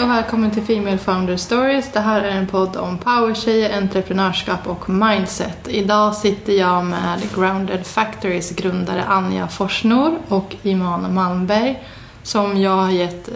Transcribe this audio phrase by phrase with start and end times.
[0.00, 1.92] Hej och välkommen till Female Founder Stories.
[1.92, 5.68] Det här är en podd om powertjejer, entreprenörskap och mindset.
[5.68, 11.82] Idag sitter jag med Grounded Factories grundare Anja Forsnor och Iman Malmberg
[12.22, 13.34] som jag har gett eh,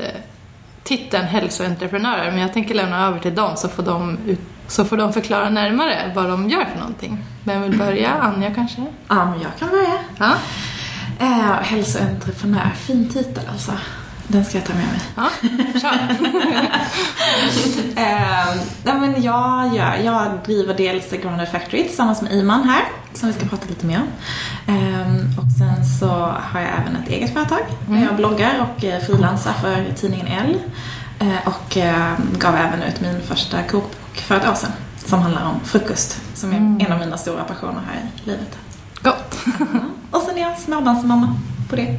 [0.82, 4.96] titeln hälsoentreprenörer men jag tänker lämna över till dem så får de, ut, så får
[4.96, 7.18] de förklara närmare vad de gör för någonting.
[7.44, 8.10] Vem vill börja?
[8.12, 8.86] Anja kanske?
[9.08, 9.98] Ja, men jag kan börja.
[10.18, 10.34] Ja.
[11.20, 13.72] Eh, hälsoentreprenör, fin titel alltså.
[14.28, 15.00] Den ska jag ta med mig.
[15.16, 15.30] Ja,
[15.80, 15.94] kör.
[18.02, 23.28] eh, nej, men jag, gör, jag driver dels Grounded Factory tillsammans med Iman här, som
[23.28, 24.06] vi ska prata lite mer om.
[24.74, 26.08] Eh, och sen så
[26.40, 30.58] har jag även ett eget företag där jag bloggar och eh, frilansar för tidningen L.
[31.18, 34.72] Eh, och eh, gav även ut min första kokbok för ett år sedan
[35.06, 38.58] som handlar om frukost, som är en av mina stora passioner här i livet.
[39.02, 39.38] Gott.
[40.10, 41.36] Och sen är jag småbarnsmamma
[41.70, 41.98] på det.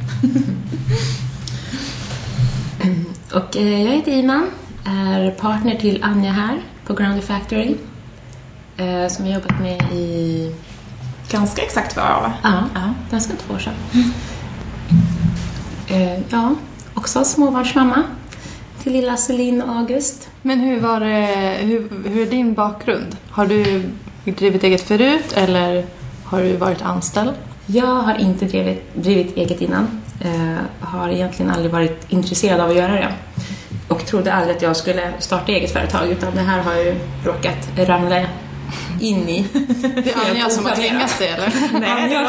[3.34, 4.50] Och eh, jag heter Iman,
[4.86, 7.76] är partner till Anja här på Grounded Factory.
[8.76, 10.54] Eh, som har jobbat med i,
[11.30, 12.32] Ganska exakt två år va?
[12.42, 12.94] ja, Ja.
[13.10, 13.74] ganska två år sedan.
[15.88, 16.54] Eh, ja,
[16.94, 18.02] också småbarnsmamma
[18.82, 20.28] till lilla Celine och August.
[20.42, 23.16] Men hur var det, hur, hur är din bakgrund?
[23.30, 23.82] Har du
[24.24, 25.86] drivit eget förut eller
[26.24, 27.32] har du varit anställd?
[27.66, 29.86] Jag har inte drivit, drivit eget innan.
[30.20, 33.12] Eh, har egentligen aldrig varit intresserad av att göra det.
[33.88, 36.94] Och trodde aldrig att jag skulle starta eget företag utan det här har jag ju
[37.24, 38.20] råkat ramla
[39.00, 39.46] in i.
[39.80, 41.52] Det är Anja som har tvingat dig eller?
[41.80, 42.24] Nej, det var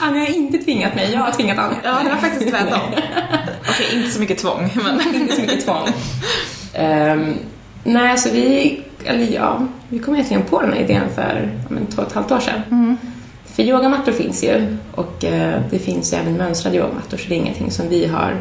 [0.00, 1.76] Anja har inte tvingat mig, jag har tvingat Anja.
[1.84, 2.80] Ja, det var faktiskt tvärtom.
[3.68, 5.14] Okej, inte så mycket tvång, men...
[5.14, 5.88] inte så mycket tvång.
[6.74, 7.34] Ehm,
[7.84, 12.02] nej, så vi, eller ja, vi kom egentligen på den här idén för men, två
[12.02, 12.62] och ett halvt år sedan.
[13.54, 17.38] För yogamattor finns ju och eh, det finns ju även mönstrade yogamattor så det är
[17.38, 18.36] ingenting som vi har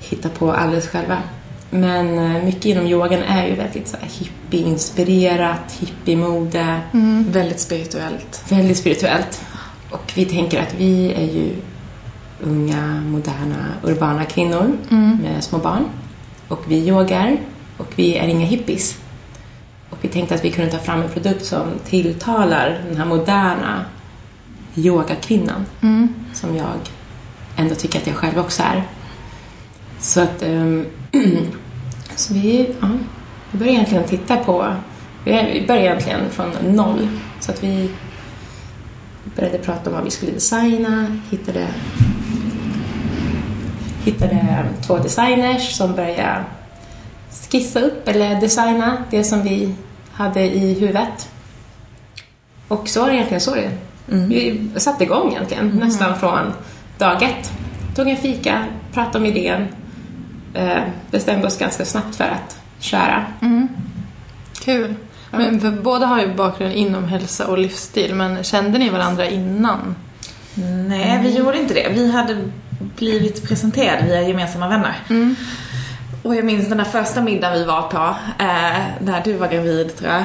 [0.00, 1.18] hittat på alldeles själva.
[1.70, 6.80] Men eh, mycket inom yogan är ju väldigt så här, hippie-inspirerat, hippie-mode,
[7.32, 8.44] Väldigt spirituellt.
[8.48, 9.40] väldigt spirituellt.
[9.90, 11.52] Och vi tänker att vi är ju
[12.42, 14.76] unga, moderna, urbana kvinnor
[15.22, 15.84] med små barn.
[16.48, 17.36] Och vi yogar
[17.76, 18.98] och vi är inga hippies.
[19.90, 23.84] Och vi tänkte att vi kunde ta fram en produkt som tilltalar den här moderna
[24.76, 25.66] yogakvinnan
[26.32, 26.76] som jag
[27.56, 28.82] ändå tycker att jag själv också är.
[30.00, 30.86] Så att ehm,
[32.16, 32.88] så vi, ja,
[33.50, 34.74] vi började egentligen titta på,
[35.24, 37.08] vi började egentligen från noll.
[37.40, 37.90] Så att vi
[39.36, 41.68] började prata om vad vi skulle designa, hittade,
[44.04, 46.44] hittade två designers som började
[47.50, 49.74] skissa upp eller designa det som vi
[50.12, 51.30] hade i huvudet.
[52.68, 53.70] Och så var det egentligen så det
[54.06, 56.52] Vi satte igång egentligen, nästan från
[56.98, 57.52] dag ett.
[57.96, 59.66] Tog en fika, pratade om idén,
[60.54, 63.24] eh, bestämde oss ganska snabbt för att köra.
[64.64, 64.94] Kul.
[65.30, 69.94] Men för båda har ju bakgrund inom hälsa och livsstil, men kände ni varandra innan?
[70.88, 71.88] Nej, vi gjorde inte det.
[71.94, 72.36] Vi hade
[72.96, 74.94] blivit presenterade via gemensamma vänner.
[76.22, 79.96] Och jag minns den där första middagen vi var på, eh, när du var gravid
[79.96, 80.24] tror jag.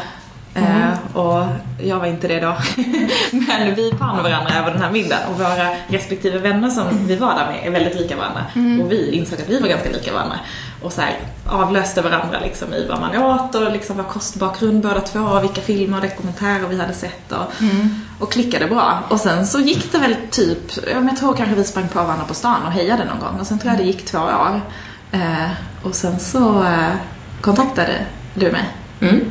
[0.54, 1.44] Eh, och
[1.80, 2.56] jag var inte det då.
[3.32, 7.36] Men vi fann varandra över den här middagen och våra respektive vänner som vi var
[7.36, 8.46] där med är väldigt lika varandra.
[8.84, 10.40] Och vi insåg att vi var ganska lika varandra.
[10.82, 15.02] Och så här, avlöste varandra liksom i vad man åt och liksom var kostbakgrund båda
[15.02, 17.54] två och vilka filmer och dokumentärer vi hade sett och,
[18.20, 19.04] och klickade bra.
[19.10, 22.34] Och sen så gick det väl typ, jag tror kanske vi sprang på varandra på
[22.34, 24.62] stan och hejade någon gång och sen tror jag det gick två år.
[25.12, 25.52] Eh,
[25.84, 26.94] och sen så eh,
[27.42, 28.70] kontaktade du mig.
[29.02, 29.26] Mm.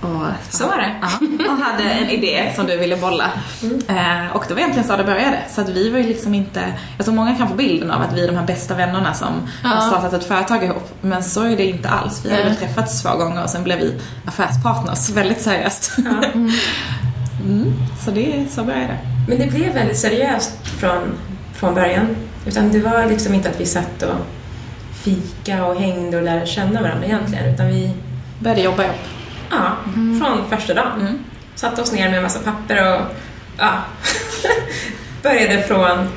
[0.00, 0.94] Och, Så var det.
[1.02, 1.08] Ja,
[1.52, 3.30] och hade en idé som du ville bolla.
[3.88, 5.38] Eh, och det var egentligen så det började.
[5.50, 8.12] Så att vi var ju liksom inte, jag tror många kan få bilden av att
[8.12, 9.28] vi är de här bästa vännerna som
[9.62, 10.94] har startat ett företag ihop.
[11.00, 12.24] Men så är det inte alls.
[12.24, 13.94] Vi har väl träffats två gånger och sen blev vi
[14.26, 15.98] affärspartners väldigt seriöst.
[17.44, 17.72] mm,
[18.04, 18.98] så det, så började det.
[19.28, 21.14] Men det blev väldigt seriöst från,
[21.54, 22.16] från början.
[22.46, 24.16] Utan det var liksom inte att vi satt och
[24.92, 27.54] fika och hängde och lärde känna varandra egentligen.
[27.54, 27.90] Utan vi,
[28.40, 28.96] Började jobba ihop.
[29.50, 31.18] Ja, från första dagen.
[31.54, 33.00] Satte oss ner med en massa papper och
[33.58, 33.72] ja,
[35.22, 36.08] började från,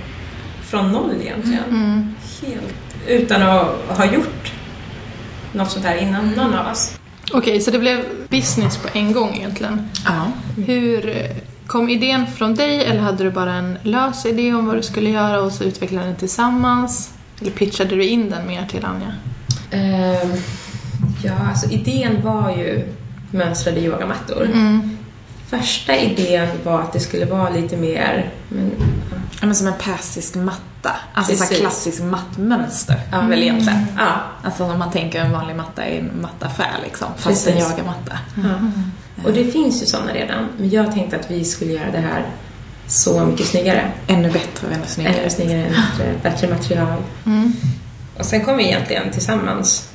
[0.63, 2.15] från noll egentligen.
[2.41, 4.51] Helt utan att ha gjort
[5.53, 6.99] något sånt här innan någon av oss.
[7.33, 9.89] Okej, så det blev business på en gång egentligen.
[10.05, 10.31] Ja.
[10.63, 11.13] Hur
[11.67, 15.09] kom idén från dig eller hade du bara en lös idé om vad du skulle
[15.09, 17.13] göra och så utvecklade ni tillsammans?
[17.41, 19.13] Eller pitchade du in den mer till Anja?
[19.71, 20.31] Ehm,
[21.23, 22.87] ja, alltså idén var ju
[23.31, 24.49] mönstrade yogamattor.
[25.49, 28.71] första idén var att det skulle vara lite mer, men,
[29.41, 30.91] Ja, men som en persisk matta.
[31.13, 31.59] Alltså så Precis.
[31.59, 32.95] klassiskt mattmönster.
[33.11, 33.21] Ja.
[33.21, 33.85] Väl egentligen.
[33.97, 34.11] ja,
[34.43, 37.07] Alltså om man tänker en vanlig matta är en mattaffär liksom.
[37.17, 37.71] Fast en Precis.
[37.71, 38.17] yogamatta.
[38.35, 38.53] ja.
[39.25, 42.25] Och det finns ju sådana redan, men jag tänkte att vi skulle göra det här
[42.87, 43.91] så mycket snyggare.
[44.07, 45.13] Ännu bättre och ännu snyggare.
[45.15, 46.97] Ännu snyggare, bättre, bättre material.
[47.25, 47.53] Mm.
[48.19, 49.89] Och sen kom vi egentligen tillsammans,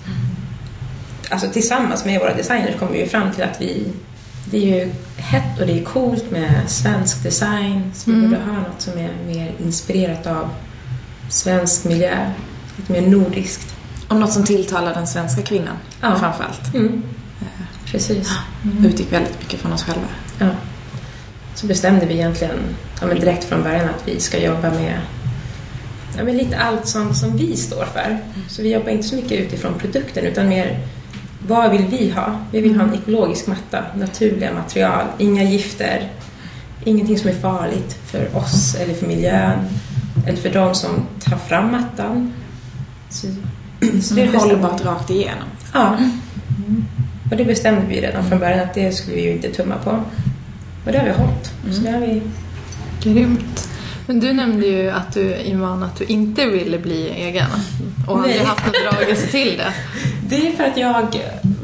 [1.31, 3.87] alltså tillsammans med våra designers kom vi ju fram till att vi,
[4.51, 8.31] det är ju hett och det är coolt med svensk design, så vi Mm.
[8.31, 10.49] borde ha något som är mer inspirerat av
[11.31, 12.31] svensk miljö,
[12.77, 13.75] lite mer nordiskt.
[14.09, 16.17] Och något som tilltalar den svenska kvinnan Ja.
[16.19, 16.75] framförallt.
[16.75, 17.03] Mm.
[17.87, 18.31] Precis.
[18.85, 20.07] Utgick väldigt mycket från oss själva.
[20.39, 20.49] Ja.
[21.55, 22.59] Så bestämde vi egentligen
[23.01, 25.01] ja, men direkt från början att vi ska jobba med
[26.17, 28.19] ja, men lite allt sånt som vi står för.
[28.49, 30.79] Så vi jobbar inte så mycket utifrån produkten utan mer
[31.49, 32.37] vad vill vi ha?
[32.51, 36.09] Vi vill ha en ekologisk matta, naturliga material, inga gifter,
[36.85, 39.59] ingenting som är farligt för oss eller för miljön
[40.27, 40.91] eller för de som
[41.21, 42.33] tar fram mattan.
[43.11, 43.35] Så, så
[43.81, 45.49] Det är bestämde- hållbart rakt igenom.
[45.75, 45.97] Ja.
[47.31, 49.91] Och det bestämde vi redan från början att det skulle vi ju inte tumma på.
[50.87, 51.53] Och det har vi hållit.
[51.77, 52.23] Så det har vi...
[53.03, 53.69] Grymt.
[54.07, 57.47] Men du nämnde ju att du, Iman, att du inte ville bli egen
[58.09, 59.73] och hade haft en dragelse till det.
[60.29, 61.17] Det är för att jag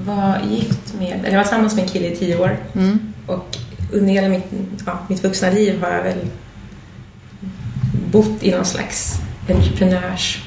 [0.07, 2.57] var gift med, eller jag var tillsammans med en kille i tio år.
[2.75, 3.13] Mm.
[3.27, 3.57] Och
[3.93, 4.53] under hela mitt,
[4.87, 6.19] ja, mitt vuxna liv har jag väl
[8.11, 10.45] bott i någon slags entreprenörs...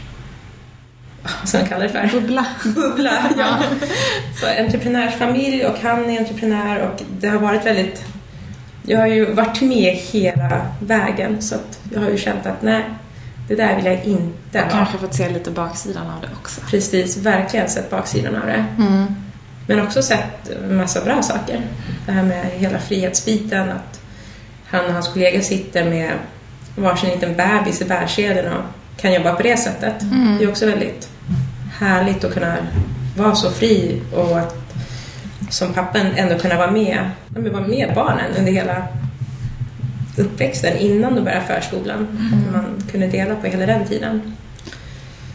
[1.40, 2.10] Vad ska man kalla det för?
[2.12, 2.46] Bubbla.
[2.64, 3.12] bubbla.
[3.38, 3.64] Ja.
[4.40, 8.04] Så entreprenörsfamilj och han är entreprenör och det har varit väldigt...
[8.84, 12.84] Jag har ju varit med hela vägen så att jag har ju känt att nej,
[13.48, 14.70] det där vill jag inte Och ha.
[14.70, 16.62] kanske fått se lite baksidan av det också.
[16.62, 18.66] Precis, verkligen sett baksidan av det.
[18.78, 19.06] Mm.
[19.68, 21.62] Men också sett en massa bra saker.
[22.06, 24.02] Det här med hela frihetsbiten, att
[24.68, 26.12] han och hans kollega sitter med
[26.76, 28.64] varsin liten bebis i bärselen och
[29.02, 30.02] kan jobba på det sättet.
[30.02, 30.38] Mm.
[30.38, 31.10] Det är också väldigt
[31.80, 32.56] härligt att kunna
[33.18, 34.56] vara så fri och att
[35.50, 38.88] som pappan ändå kunna vara med, vara med barnen under hela
[40.18, 42.08] uppväxten innan de börjar förskolan.
[42.48, 44.36] Att man kunde dela på hela den tiden.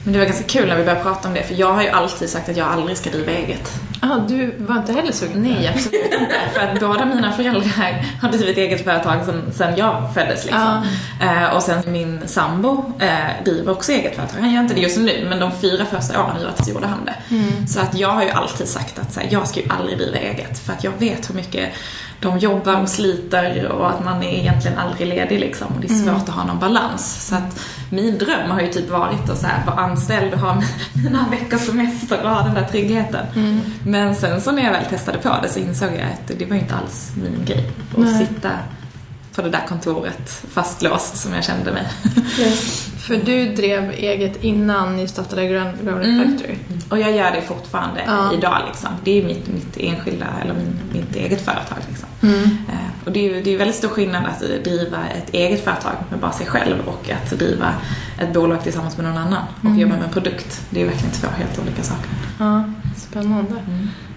[0.05, 1.88] Men det var ganska kul när vi började prata om det för jag har ju
[1.88, 3.73] alltid sagt att jag aldrig ska driva eget.
[4.02, 5.43] Ah, du var inte heller sugen?
[5.43, 6.35] Nej, absolut inte.
[6.55, 10.87] För att båda mina föräldrar har drivit eget företag sen, sen jag föddes liksom.
[11.20, 14.41] Eh, och sen min sambo eh, driver också eget företag.
[14.41, 17.14] Han gör inte det just nu, men de fyra första åren så gjorde han det.
[17.35, 17.67] Mm.
[17.67, 20.19] Så att jag har ju alltid sagt att så här, jag ska ju aldrig driva
[20.19, 20.58] eget.
[20.58, 21.73] För att jag vet hur mycket
[22.20, 25.67] de jobbar och sliter och att man är egentligen aldrig ledig liksom.
[25.75, 27.26] Och det är svårt att ha någon balans.
[27.29, 27.61] Så att
[27.91, 30.62] min dröm har ju typ varit att så här, vara anställd och ha
[31.05, 33.26] mina veckors semester och ha den där tryggheten.
[33.37, 33.61] Mm.
[33.90, 36.56] Men sen så när jag väl testade på det så insåg jag att det var
[36.56, 37.70] inte alls min grej.
[37.92, 38.26] Att Nej.
[38.26, 38.50] sitta
[39.34, 41.87] på det där kontoret fastlåst som jag kände mig.
[42.98, 46.31] För du drev eget innan ni startade Grounded Mm.
[46.32, 46.54] Factory.
[46.88, 48.32] Och jag gör det fortfarande Ja.
[48.34, 48.88] idag liksom.
[49.04, 52.08] Det är mitt, mitt enskilda, eller min, mitt eget företag liksom.
[52.22, 52.43] Mm.
[52.43, 55.64] Eh, Och det är ju det är ju väldigt stor skillnad att driva ett eget
[55.64, 57.75] företag med bara sig själv och att driva
[58.19, 59.78] ett bolag tillsammans med någon annan och Mm.
[59.78, 60.60] jobba med en produkt.
[60.70, 62.10] Det är verkligen två helt olika saker.
[62.38, 62.64] Ja,
[63.10, 63.54] spännande.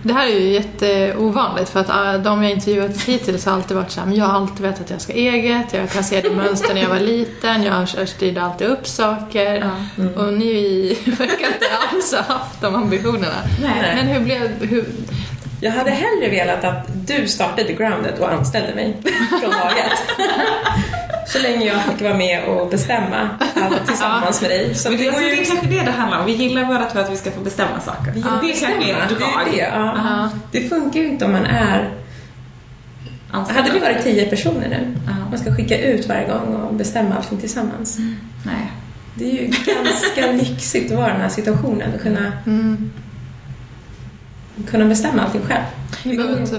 [0.03, 3.91] Det här är ju jätteovanligt för att äh, de jag intervjuat hittills har alltid varit
[3.91, 6.29] så här, men jag har alltid vetat att jag ska eget, jag kan se det
[6.29, 9.69] mönster när jag var liten, jag styrde alltid upp saker.
[10.15, 13.43] Och ni verkar inte alls ha haft de ambitionerna.
[13.61, 13.95] Nej.
[13.95, 14.85] Men hur blev, hur,
[15.61, 18.97] Jag hade hellre velat att du startade Grounded och anställde mig
[19.29, 19.99] från laget.
[21.27, 24.75] Så länge jag fick vara med och bestämma allt tillsammans med dig.
[24.75, 25.45] Så Men det, det alltså, går det är ju...
[25.45, 26.25] kanske det det handlar om.
[26.25, 28.11] Vi gillar två att vi ska få bestämma saker.
[28.11, 29.29] Vi det bestämma, kanske är ett drag.
[29.45, 29.93] Det, är det, ja.
[29.95, 30.29] Ja.
[30.51, 31.89] det funkar ju inte om man är...
[33.31, 33.61] Anställda.
[33.61, 35.13] Hade vi varit tio personer nu, Ja.
[35.29, 37.97] man ska skicka ut varje gång och bestämma allting tillsammans.
[38.45, 38.71] Nej.
[39.15, 42.91] Det är ju ganska lyxigt att vara i den här situationen och kunna, mm,
[44.69, 45.63] kunna bestämma allting själv.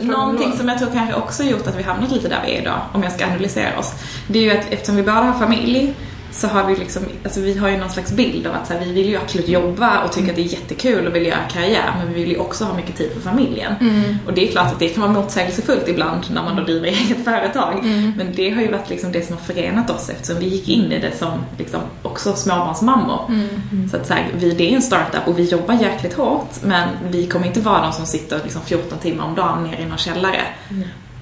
[0.02, 2.80] Någonting som jag tror kanske också gjort att vi hamnat lite där vi är idag,
[2.92, 3.92] om jag ska analysera oss,
[4.28, 5.94] det är ju att eftersom vi båda har familj
[6.36, 8.80] så har vi liksom, alltså vi har ju någon slags bild av att så här,
[8.80, 11.94] vi vill ju absolut jobba och tycka att det är jättekul och vill göra karriär,
[11.98, 13.74] men vi vill ju också ha mycket tid för familjen.
[13.80, 14.16] Mm.
[14.26, 17.24] Och det är klart att det kan vara motsägelsefullt ibland när man då driver eget
[17.24, 17.84] företag.
[18.16, 20.92] Men det har ju varit liksom det som har förenat oss eftersom vi gick in
[20.92, 23.20] i det som liksom också småbarnsmammor.
[23.28, 23.88] Mm.
[23.90, 26.88] Så att så här, vi, det är en startup och vi jobbar jäkligt hårt men
[27.10, 29.98] vi kommer inte vara de som sitter liksom 14 timmar om dagen nere i någon
[29.98, 30.40] källare.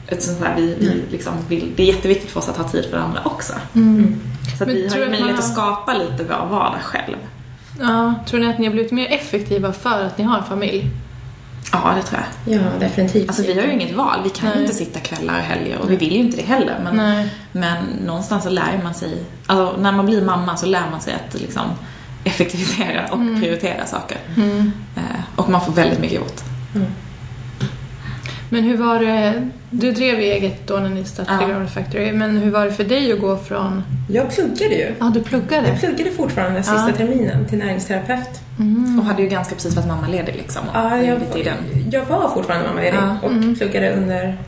[0.07, 2.85] Utan så här, vi, vi liksom vill, det är jätteviktigt för oss att ha tid
[2.91, 3.53] för andra också.
[4.47, 4.59] Mm.
[4.59, 6.81] Så vi har tror ju du att möjlighet man att har- skapa lite vår vardag
[6.83, 7.17] själv.
[7.81, 10.91] Ja, tror ni att ni har blivit mer effektiva för att ni har familj?
[11.73, 12.55] Ja, det tror jag.
[12.55, 13.29] Ja, definitivt.
[13.29, 14.21] Alltså vi har ju inget val.
[14.25, 14.65] Vi kan ju Nej.
[14.65, 16.81] inte sitta kvällar och helger och vi vill ju inte det heller.
[16.85, 17.29] Men, Nej.
[17.53, 21.15] men någonstans så lär man sig, alltså när man blir mamma så lär man sig
[21.15, 21.63] att liksom
[22.25, 24.19] effektivisera och prioritera saker.
[24.97, 25.03] Eh,
[25.37, 26.41] och man får väldigt mycket gjort.
[28.53, 31.49] Men hur var det, du drev ju eget då när ni startade Ja.
[31.49, 34.95] Ground Factory, men hur var det för dig att gå från, Jag pluggade ju.
[35.01, 35.69] ja du pluggade?
[35.69, 36.97] Jag pluggade fortfarande sista Ja.
[36.97, 38.41] terminen till näringsterapeut.
[38.99, 40.63] Och hade ju ganska precis varit mammaledig liksom.
[40.75, 41.57] Ja, jag, den.
[41.93, 43.17] jag var fortfarande mammaledig Ja.
[43.23, 44.39] och pluggade under...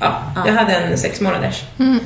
[0.00, 0.42] Ja, Ja.
[0.46, 1.64] jag hade en sex månaders.
[1.78, 1.98] Mm.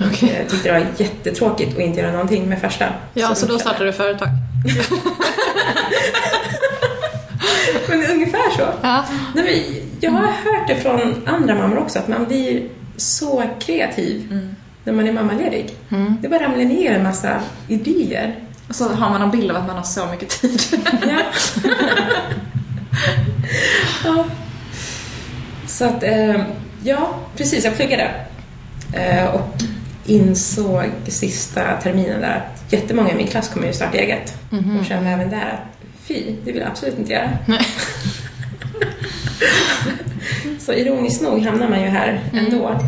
[0.00, 2.84] Och jag tyckte det var jättetråkigt att inte göra någonting med första.
[3.14, 4.28] Ja, så då jag- startade du företag?
[7.88, 8.62] Men ungefär så.
[8.82, 9.04] Ja.
[9.34, 14.40] Nej, jag har hört det från andra mammor också, att man blir så kreativ
[14.84, 15.70] när man är mammaledig.
[16.20, 18.34] Det bara ramlar ner en massa idéer.
[18.68, 20.60] Och så har man en bild av att man har så mycket tid.
[21.06, 21.22] Ja.
[24.04, 24.24] ja.
[25.66, 26.42] Så att, eh,
[26.82, 28.10] ja, precis, jag pluggade.
[28.92, 29.62] Eh, och
[30.06, 34.34] insåg sista terminen där att jättemånga i min klass kommer ju starta eget.
[34.80, 37.30] Och kände även där att fy, det vill jag absolut inte göra.
[40.58, 42.80] Så ironiskt nog hamnar man ju här ändå.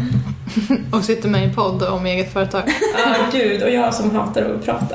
[0.92, 2.62] Och sitter med i en podd om eget företag.
[2.98, 4.94] Ja, gud, och jag som hatar att prata.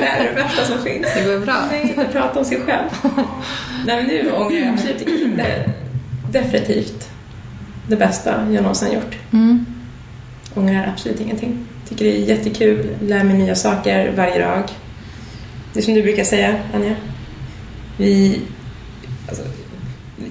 [0.00, 1.06] det är det värsta som finns.
[1.14, 1.54] Det går bra.
[1.70, 2.88] Nej, inte prata om sig själv.
[3.86, 5.72] Nej, men nu ångrar jag absolut inte.
[6.32, 7.08] Definitivt
[7.88, 9.16] det bästa jag någonsin gjort.
[9.32, 9.66] Mm.
[10.54, 11.58] Ångrar absolut ingenting.
[11.88, 14.62] Tycker det är jättekul, lär mig nya saker varje dag.
[15.72, 16.94] Det är som du brukar säga, Anja.
[17.96, 18.40] Vi...
[19.28, 19.42] Alltså,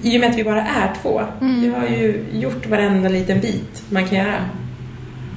[0.02, 1.22] I och med att vi bara är två.
[1.40, 4.44] Vi har ju gjort varenda liten bit man kan göra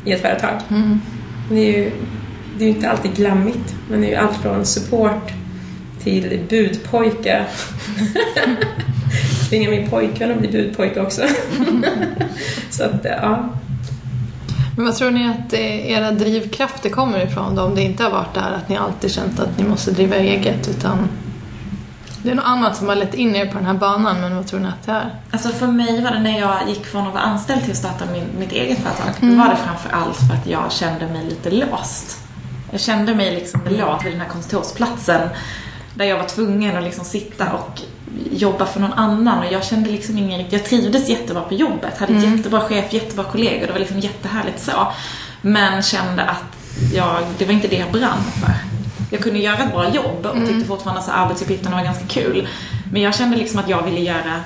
[0.06, 0.54] i ett företag.
[0.70, 1.02] Mm.
[1.50, 1.92] Det är ju
[2.60, 3.76] det är ju inte alltid glammigt.
[3.90, 5.32] Men det är ju allt från support
[6.04, 7.46] till budpojke.
[9.50, 11.22] Tvinga min pojkvän att bli budpojke också.
[12.70, 13.50] Så att, ja.
[14.76, 17.62] Men vad tror ni att eh, era drivkrafter kommer ifrån då?
[17.62, 20.70] Om det inte har varit där att ni alltid känt att ni måste driva eget
[20.70, 20.98] utan
[22.24, 24.48] det är något annat som har lett in er på den här banan men vad
[24.48, 25.16] tror ni att det är?
[25.32, 28.06] Alltså för mig var det när jag gick från att vara anställd till att starta
[28.12, 29.06] min, mitt eget företag.
[29.22, 32.18] Då var det framför allt för att jag kände mig lite låst.
[32.72, 35.30] Jag kände mig liksom låst vid den här kontorsplatsen.
[35.94, 37.82] Där jag var tvungen att liksom sitta och
[38.32, 39.40] jobba för någon annan.
[39.40, 41.98] Och jag kände liksom ingen Jag trivdes jättebra på jobbet.
[41.98, 43.68] Hade ett jättebra chef, jättebra kollegor.
[43.68, 44.88] Det var liksom jättehärligt så.
[45.42, 46.44] Men kände att
[46.94, 48.69] jag, det var inte det jag brann för.
[49.10, 52.48] Jag kunde göra ett bra jobb och tyckte fortfarande att arbetsuppgifterna var ganska kul.
[52.92, 54.42] Men jag kände liksom att jag ville göra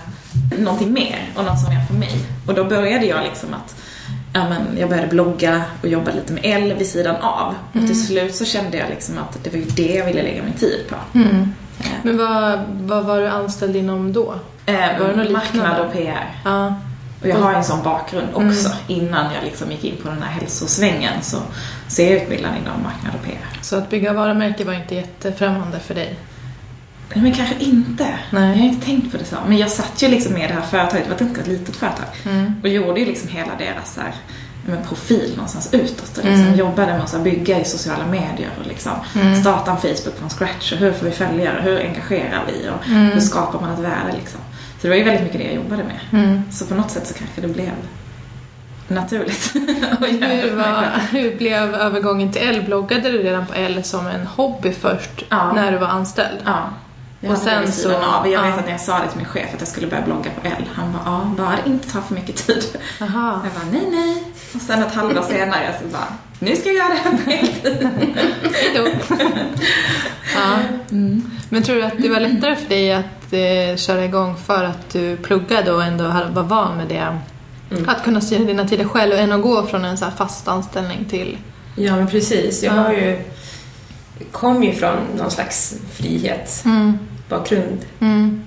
[0.59, 2.11] någonting mer och något som är för mig.
[2.47, 3.75] Och då började jag liksom att
[4.33, 7.53] ja, men jag började blogga och jobba lite med L vid sidan av.
[7.73, 10.43] Och till slut så kände jag liksom att det var ju det jag ville lägga
[10.43, 10.95] min tid på.
[12.03, 14.33] Men vad, vad var du anställd inom då?
[14.65, 15.81] Eh, Var det något marknad liknande?
[15.81, 16.35] och PR.
[16.45, 16.73] Ja.
[17.23, 18.69] Och jag har en sån bakgrund också.
[18.87, 21.37] Innan jag liksom gick in på den här hälsosvängen så,
[21.87, 23.61] så är jag utbildad inom marknad och PR.
[23.61, 26.15] Så att bygga varumärke var inte jättefrämmande för dig?
[27.13, 28.07] Nej, men kanske inte.
[28.29, 28.49] Nej.
[28.49, 29.35] Jag har inte tänkt på det så.
[29.47, 32.05] Men jag satt ju liksom med det här företaget, det var ett ganska litet företag.
[32.25, 32.53] Mm.
[32.63, 34.13] Och gjorde ju liksom hela deras så här,
[34.65, 36.17] men profil någonstans utåt.
[36.17, 38.91] Och liksom jobbade med att bygga i sociala medier och liksom
[39.41, 40.71] starta en Facebook från scratch.
[40.71, 41.61] Och hur får vi följare?
[41.61, 42.69] Hur engagerar vi?
[42.69, 44.39] Och hur skapar man ett värde liksom?
[44.83, 46.41] Så det var ju väldigt mycket det jag jobbade med.
[46.51, 47.71] Så på något sätt så kanske det blev
[48.87, 49.53] naturligt
[49.99, 52.63] Hur, var, hur blev övergången till L?
[52.65, 55.53] Bloggade du redan på L som en hobby först Ja.
[55.53, 56.37] när du var anställd?
[56.45, 56.69] Ja.
[57.31, 58.27] Och sen så, av.
[58.27, 60.31] Jag vet att när jag sa det till min chef att jag skulle börja blogga
[60.41, 62.63] på L, han bara ja, bara det inte tar för mycket tid.
[63.01, 63.41] Aha.
[63.43, 64.23] Jag bara nej, nej.
[64.55, 66.07] Och sen ett halvår senare så bara,
[66.39, 67.89] nu ska jag göra det här på heltid.
[70.35, 70.57] Ja.
[71.49, 74.89] Men tror du att det var lättare för dig att eh, köra igång för att
[74.89, 76.03] du pluggade och ändå
[76.33, 77.17] var van med det?
[77.87, 81.05] Att kunna styra dina tider själv än att gå från en så här fast anställning
[81.05, 81.37] till...
[81.75, 82.63] Ja, men precis.
[82.63, 82.81] Jag Ja.
[82.81, 83.21] har ju,
[84.31, 86.77] kom ju från någon slags frihetsbakgrund.
[86.83, 86.99] Mm.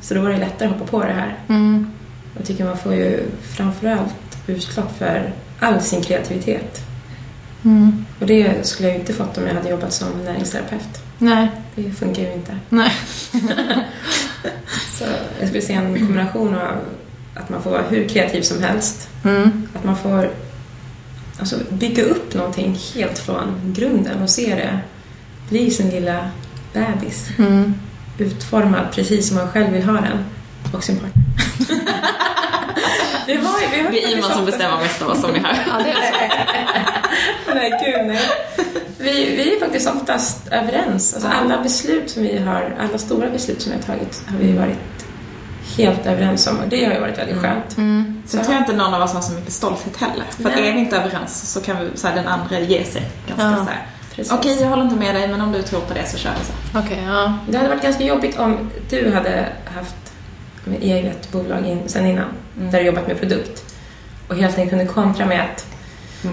[0.00, 1.38] Så då var det lättare att hoppa på det här.
[1.48, 1.90] Mm.
[2.36, 6.80] Jag tycker man får ju framförallt utlopp för all sin kreativitet.
[7.64, 8.04] Mm.
[8.20, 11.02] Och det skulle jag ju inte fått om jag hade jobbat som näringsterapeut.
[11.18, 11.48] Nej.
[11.74, 12.58] Det funkar ju inte.
[12.68, 12.92] Nej.
[14.98, 15.04] Så
[15.40, 16.76] jag skulle säga en kombination av
[17.34, 19.08] att man får vara hur kreativ som helst.
[19.24, 19.68] Mm.
[19.74, 20.30] Att man får
[21.38, 24.80] alltså, bygga upp någonting helt från grunden och se det
[25.48, 26.30] bli sin lilla
[26.72, 27.28] bebis.
[27.38, 27.74] Mm.
[28.18, 30.24] Utformad precis som man själv vill ha den.
[30.72, 31.22] Och sin partner.
[33.26, 35.38] vi har, ju- vi har Det är Iman som bestämmer mest av vad som är
[35.38, 35.64] här.
[35.68, 37.54] Ja, det är.
[37.54, 38.20] Nej, gud nej.
[38.98, 41.14] Vi, vi är faktiskt oftast överens.
[41.14, 44.52] Alltså, alla beslut som vi har, alla stora beslut som vi har tagit har vi
[44.52, 44.78] varit
[45.76, 47.70] helt överens om och det har ju varit väldigt skönt.
[48.26, 50.24] Sen tror jag inte någon av oss har så mycket stolthet heller.
[50.30, 53.02] För att är vi inte överens så kan vi, så här, den andra ge sig
[53.28, 53.86] ganska Ja, så här.
[54.16, 54.32] Precis.
[54.32, 56.44] Okej, jag håller inte med dig men om du tror på det så kör vi
[56.44, 56.78] så.
[56.78, 57.38] Okej, ja.
[57.50, 59.46] Det hade varit ganska jobbigt om du hade
[59.76, 59.96] haft
[60.80, 63.74] eget bolag in, sen innan, där du jobbat med produkt
[64.28, 65.66] och helt enkelt kunde kontra med att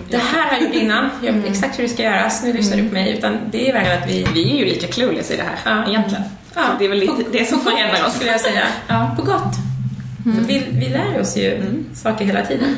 [0.09, 2.77] det här har jag gjort innan, jag vet exakt hur det ska göras, nu lyssnar
[2.77, 3.17] du på mig.
[3.17, 4.27] Utan det är verkligen att vi...
[4.33, 5.89] Vi är ju lika clueless i det här Ja.
[5.89, 6.23] egentligen.
[6.55, 6.61] Ja.
[6.79, 8.15] Det är väl lite På- det som förändrar oss.
[8.15, 8.63] skulle jag säga.
[8.87, 9.11] Ja.
[9.15, 9.53] På gott.
[10.23, 11.63] För vi, vi lär oss ju
[11.93, 12.75] saker hela tiden.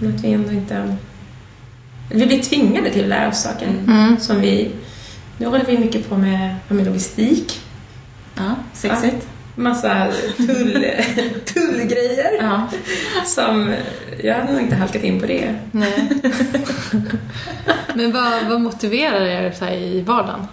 [0.00, 0.96] Men att vi ändå inte...
[2.10, 3.68] Vi blir tvingade till att lära oss saker.
[4.20, 4.70] Som vi...
[5.38, 7.60] Nu håller vi mycket på med, med logistik.
[8.34, 9.28] Ja, sexigt.
[9.54, 10.86] Massa tull,
[11.44, 12.30] tullgrejer.
[12.40, 12.68] Ja.
[13.26, 13.74] Som...
[14.22, 15.54] Jag hade nog inte halkat in på det.
[15.72, 16.08] Nej.
[17.94, 20.46] Men vad, vad motiverar er så här i vardagen?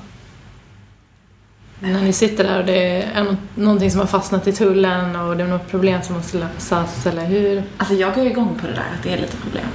[1.80, 5.38] När ni sitter där och det är nå- någonting som har fastnat i tullen och
[5.38, 7.64] det är något problem som måste lösas eller hur?
[7.78, 9.66] Alltså jag går igång på det där att det är lite problem.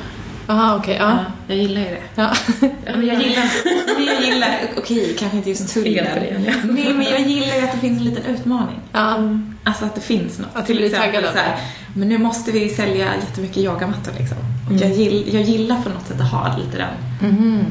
[0.49, 1.19] Jaha, okej, ja.
[1.49, 2.01] Jag gillar ju det.
[2.15, 2.33] ja.
[2.61, 3.51] Ja, men jag gillar,
[3.97, 5.93] men jag gillar, okej kanske inte just tullen.
[5.93, 6.53] Det igen, ja.
[6.71, 8.81] Nej men jag gillar ju att det finns en liten utmaning.
[8.93, 9.19] ja.
[9.65, 10.49] Alltså att det finns något.
[10.55, 11.57] Att du blir taggad så här,
[11.95, 14.39] men nu måste vi sälja jättemycket yogamattor liksom.
[14.71, 17.31] Och jag, gill, jag gillar på något sätt att ha lite den.
[17.31, 17.65] Mhm.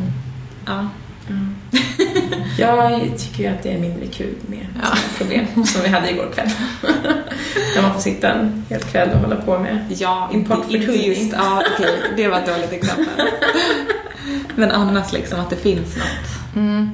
[0.65, 0.87] Ja.
[2.57, 4.97] Jag tycker ju att det är mindre kul med Ja.
[5.17, 6.49] problem som vi hade igår kväll.
[7.75, 10.75] När man får sitta en hel kväll och hålla på med Ja, Import inte, för
[10.75, 11.07] inte tullning.
[11.07, 13.05] just, ja okej, det var ett dåligt exempel.
[14.55, 16.55] Men annars liksom att det finns något.
[16.55, 16.89] Mm.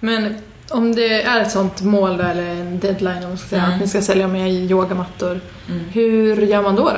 [0.00, 0.34] Men
[0.70, 3.74] om det är ett sånt mål då, eller en deadline om man ska säga, Mm.
[3.74, 5.40] att ni ska sälja mer yogamattor.
[5.92, 6.84] Hur gör man då?
[6.84, 6.96] då?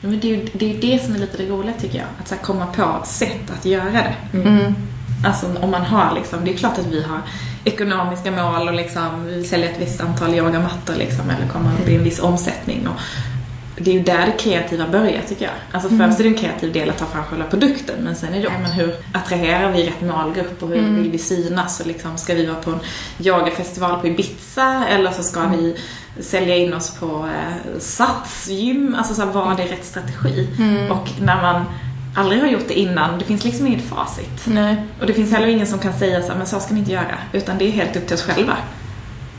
[0.00, 2.06] Men det är ju det, är det som är lite det roliga tycker jag.
[2.20, 4.14] Att så komma på sätt att göra det.
[4.38, 4.74] Mm.
[5.24, 7.20] Alltså om man har liksom, det är klart att vi har
[7.64, 11.96] ekonomiska mål och liksom, vi säljer ett visst antal yogamattor liksom, eller kommer upp i
[11.96, 12.88] en viss omsättning.
[12.88, 13.00] Och
[13.80, 15.54] det är ju där det kreativa börjar tycker jag.
[15.72, 18.42] Alltså först är det en kreativ del att ta fram själva produkten men sen är
[18.42, 21.80] det men hur attraherar vi rätt målgrupp och hur vill vi synas?
[21.80, 22.80] Och liksom, ska vi vara på en
[23.18, 25.76] yogafestival på Ibiza eller så ska vi
[26.20, 28.94] sälja in oss på eh, satsgym?
[28.98, 30.48] Alltså så här, vad är rätt strategi?
[30.90, 31.64] Och när man
[32.18, 34.46] aldrig har gjort det innan, det finns liksom inget facit.
[34.46, 34.76] Nej.
[35.00, 36.92] Och det finns heller ingen som kan säga så här, men så ska ni inte
[36.92, 37.18] göra.
[37.32, 38.56] Utan det är helt upp till oss själva.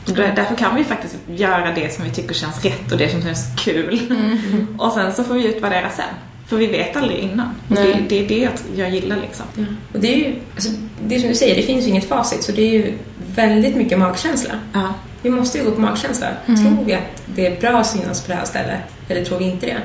[0.06, 3.22] Då- Därför kan vi faktiskt göra det som vi tycker känns rätt och det som
[3.22, 4.00] känns kul.
[4.78, 6.04] Och sen så får vi utvärdera sen.
[6.46, 7.48] För vi vet aldrig innan.
[7.68, 9.46] Det, det är det jag, gillar liksom.
[9.54, 9.64] Ja.
[9.92, 10.70] Och det är ju, alltså,
[11.04, 12.92] det är som du säger, det finns ju inget facit så det är ju
[13.34, 14.54] väldigt mycket magkänsla.
[14.72, 14.94] Ja.
[15.22, 16.26] Vi måste ju gå på magkänsla.
[16.46, 18.78] Tror vi att det är bra att synas på det här stället
[19.10, 19.80] eller tror vi inte det?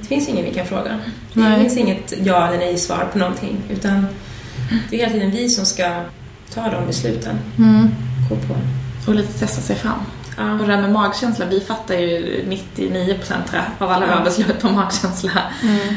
[0.00, 0.98] Det finns ingen vi kan fråga.
[1.32, 1.60] Det Nej.
[1.60, 4.06] finns inget ja eller nej svar på någonting utan
[4.90, 6.00] det är hela tiden vi som ska
[6.54, 7.38] ta de besluten.
[7.58, 7.88] Mm.
[8.28, 8.56] Gå på.
[9.06, 9.98] Och lite testa sig fram.
[10.36, 10.52] Ja.
[10.52, 14.60] Och det där med magkänsla, vi fattar ju 99% tror jag, av alla våra beslut
[14.60, 15.30] på magkänsla.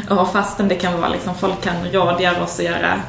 [0.10, 3.00] Och fastän det kan vara liksom, folk kan rådgöra oss att göra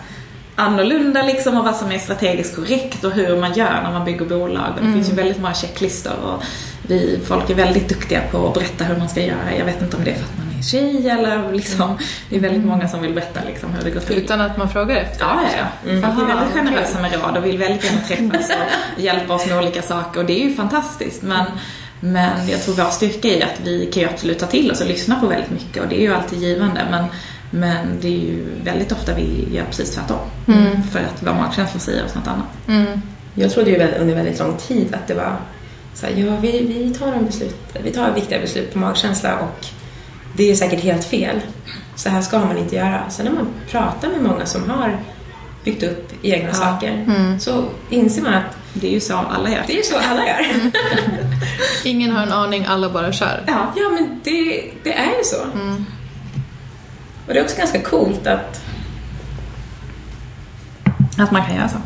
[0.60, 4.24] annorlunda liksom och vad som är strategiskt korrekt och hur man gör när man bygger
[4.24, 4.72] bolag.
[4.78, 6.42] Och det finns ju väldigt många checklistor och
[6.90, 9.56] vi, folk är väldigt duktiga på att berätta hur man ska göra.
[9.58, 12.40] Jag vet inte om det är för att man är tjej eller liksom, det är
[12.40, 14.18] väldigt många som vill berätta liksom hur det går till.
[14.18, 15.24] Utan att man frågar efter?
[15.24, 15.90] Ja, ja, ja.
[15.90, 16.16] Mm.
[16.16, 19.58] Folk är väldigt generösa med råd och vill väldigt gärna träffas och hjälpa oss med
[19.58, 21.22] olika saker och det är ju fantastiskt.
[21.22, 21.44] Men,
[22.00, 24.86] men jag tror vår styrka är att vi kan ju absolut ta till oss och
[24.86, 26.80] lyssna på väldigt mycket och det är ju alltid givande.
[26.90, 27.04] Men,
[27.50, 30.18] men det är ju väldigt ofta vi gör precis tvärtom.
[30.92, 32.46] För att vår magkänsla säger oss något annat.
[32.68, 33.02] Mm.
[33.34, 35.36] Jag trodde ju under väldigt lång tid att det var
[35.94, 39.66] så här, ja, vi, vi, tar en beslut, vi tar viktiga beslut på magkänsla och
[40.36, 41.40] det är säkert helt fel.
[41.96, 43.10] Så här ska man inte göra.
[43.10, 44.98] Sen när man pratar med många som har
[45.64, 46.54] byggt upp egna Ja.
[46.54, 47.06] saker
[47.40, 49.64] så inser man att Det är ju så alla gör.
[49.66, 50.46] det är så alla gör.
[51.84, 53.44] Ingen har en aning, alla bara kör.
[53.46, 53.72] Ja.
[53.76, 55.36] Ja, men det, det är ju så.
[57.30, 58.60] Och det är också ganska coolt att...
[61.18, 61.76] Att man kan göra så.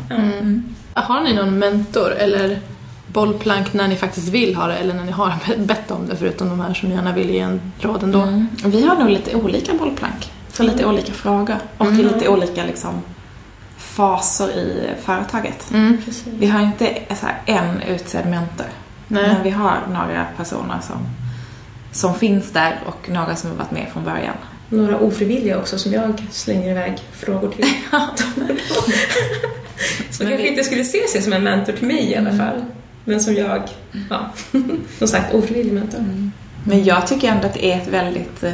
[0.93, 2.59] Har ni någon mentor eller
[3.07, 6.49] bollplank när ni faktiskt vill ha det eller när ni har bett om det förutom
[6.49, 8.21] de här som gärna vill ge en råd ändå?
[8.21, 8.47] Mm.
[8.65, 13.01] Vi har nog lite olika bollplank för lite olika frågor och till lite olika liksom,
[13.77, 15.71] faser i företaget.
[15.71, 15.97] Mm.
[16.25, 18.67] Vi har inte så här, en utsedd mentor.
[19.07, 19.27] Nej.
[19.27, 20.97] Men vi har några personer som,
[21.91, 24.35] som finns där och några som har varit med från början.
[24.69, 27.65] Några ofrivilliga också som jag slänger iväg frågor till.
[30.11, 32.65] som kanske vi- inte skulle se sig som en mentor till mig i alla fall.
[33.05, 33.61] Men som jag,
[34.09, 34.29] ja,
[34.97, 35.99] som sagt, ofrivillig mentor.
[36.67, 38.51] Men jag tycker ändå att det är ett väldigt, eh,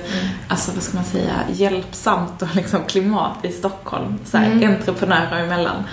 [0.47, 4.17] alltså vad ska man säga, hjälpsamt och liksom klimat i Stockholm.
[4.25, 5.83] Så här, entreprenörer emellan.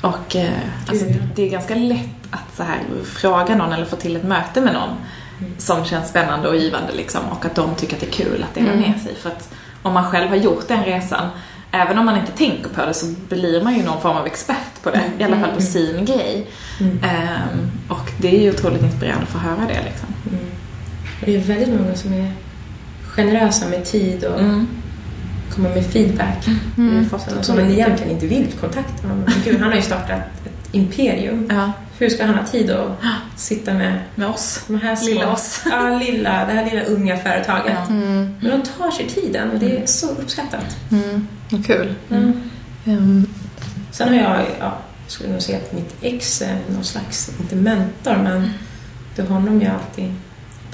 [0.00, 0.50] Och eh,
[0.88, 1.04] alltså,
[1.36, 4.72] det är ganska lätt att så här, fråga någon eller få till ett möte med
[4.74, 4.90] någon.
[5.58, 8.54] Som känns spännande och givande liksom och att de tycker att det är kul att
[8.54, 9.14] dela med sig.
[9.14, 9.48] För att
[9.82, 11.28] om man själv har gjort den resan,
[11.70, 14.82] även om man inte tänker på det så blir man ju någon form av expert
[14.82, 16.46] på det, i alla fall på sin grej.
[17.02, 20.08] Ehm, och det är ju otroligt inspirerande att få höra det liksom.
[21.20, 22.32] Och det är väldigt många som är
[23.06, 24.66] generösa med tid och Mm.
[25.54, 26.46] kommer med feedback.
[26.76, 29.06] Har fått Som, man egentligen inte vill kontakta.
[29.08, 31.46] Men gud, han har ju startat ett imperium.
[31.50, 32.90] Ja, Hur ska han ha tid att
[33.36, 34.64] sitta med med oss.
[34.66, 35.62] de här små, Lilla oss.
[35.70, 37.74] Ja, lilla, det här lilla unga företaget.
[37.88, 37.94] Ja.
[38.40, 40.76] Men de tar sig tiden och det är så uppskattat.
[40.92, 41.26] Mm.
[41.66, 41.94] Kul.
[42.10, 42.50] Mm.
[42.86, 43.26] Ehm,
[43.90, 48.16] Sen har jag, ja, skulle nog säga att mitt ex är någon slags, inte mentor,
[48.16, 48.50] men
[49.16, 50.14] det är honom jag alltid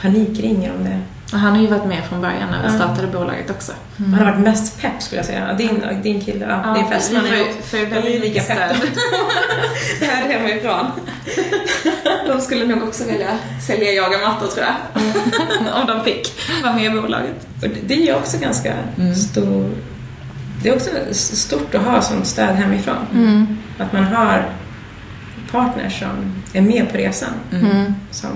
[0.01, 1.01] panikringer om det.
[1.39, 2.75] Han har ju varit med från början när vi Ja.
[2.79, 3.73] startade bolaget också.
[3.97, 5.53] Han har varit mest pepp skulle jag säga.
[5.53, 7.31] Din, din kille, ja, din fästman vi
[7.79, 8.59] är ju- lika pepp.
[10.01, 10.87] Det här är hemifrån.
[12.29, 15.75] De skulle nog också vilja sälja yogamattor tror jag.
[15.81, 17.47] Om de fick vara med i bolaget.
[17.63, 18.75] Och det- är ju också ganska
[19.31, 19.71] stor...
[20.63, 22.97] Det är också stort att ha sånt stöd hemifrån.
[23.13, 23.59] mm.
[23.79, 24.51] Att man har
[25.51, 27.29] partners som är med på resan.
[27.53, 27.95] Mm.
[28.11, 28.31] Som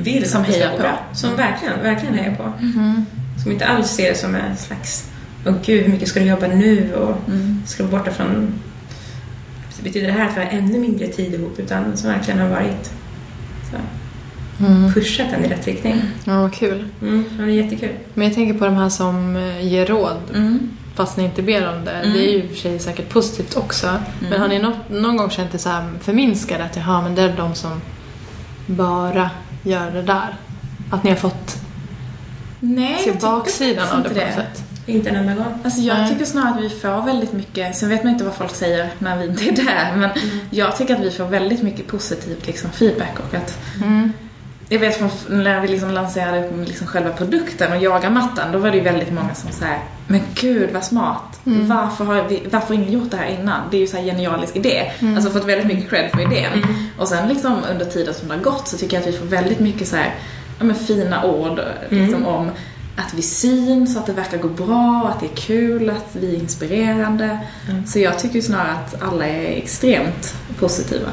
[0.00, 1.16] vill Som hejar på.
[1.16, 2.42] Som verkligen, verkligen hejar på.
[2.62, 3.06] Mm.
[3.42, 5.10] Som inte alls ser det som en slags
[5.46, 6.94] Åh gud, hur mycket ska du jobba nu?
[6.94, 7.62] Och Mm.
[7.66, 8.52] ska du borta från...
[9.82, 11.58] Betyder det här att vi har ännu mindre tid ihop?
[11.58, 12.90] Utan som verkligen har varit
[13.70, 13.76] så,
[14.64, 14.92] Mm.
[14.92, 16.02] pushat den i rätt riktning.
[16.24, 16.88] Ja, vad kul.
[17.02, 17.90] Mm, det är jättekul.
[18.14, 20.70] Men jag tänker på de här som eh, ger råd Mm.
[20.94, 21.90] fast ni inte ber om det.
[21.92, 22.12] Mm.
[22.12, 23.90] Det är ju i och för sig säkert positivt också.
[24.30, 27.22] Men har ni nå- någon gång känt er så här förminskade att jaha, men det
[27.22, 27.80] är de som
[28.66, 29.30] bara
[29.66, 30.36] gör det där?
[30.90, 31.56] Att ni har fått
[32.60, 34.62] Nej, se baksidan av det på något sätt?
[34.86, 35.54] Inte en enda gång.
[35.64, 36.12] Alltså jag Nej.
[36.12, 39.16] tycker snarare att vi får väldigt mycket, sen vet man inte vad folk säger när
[39.16, 40.10] vi inte är där, men
[40.50, 44.12] jag tycker att vi får väldigt mycket positiv liksom, feedback och att Mm.
[44.68, 45.10] Jag vet från
[45.42, 49.34] när vi liksom lanserade liksom själva produkten och yogamattan, då var det ju väldigt många
[49.34, 51.40] som säger Men gud vad smart!
[51.68, 53.60] Varför, har vi, varför ingen gjort det här innan?
[53.70, 54.92] Det är ju så här genialisk idé.
[55.16, 56.66] Alltså fått väldigt mycket cred för idén.
[56.98, 59.26] Och sen liksom under tiden som det har gått så tycker jag att vi får
[59.26, 60.14] väldigt mycket så här,
[60.58, 62.50] ja, men fina ord liksom, om
[62.96, 66.40] att vi syns, att det verkar gå bra, att det är kul, att vi är
[66.40, 67.38] inspirerande.
[67.86, 71.08] Så jag tycker ju snarare att alla är extremt positiva.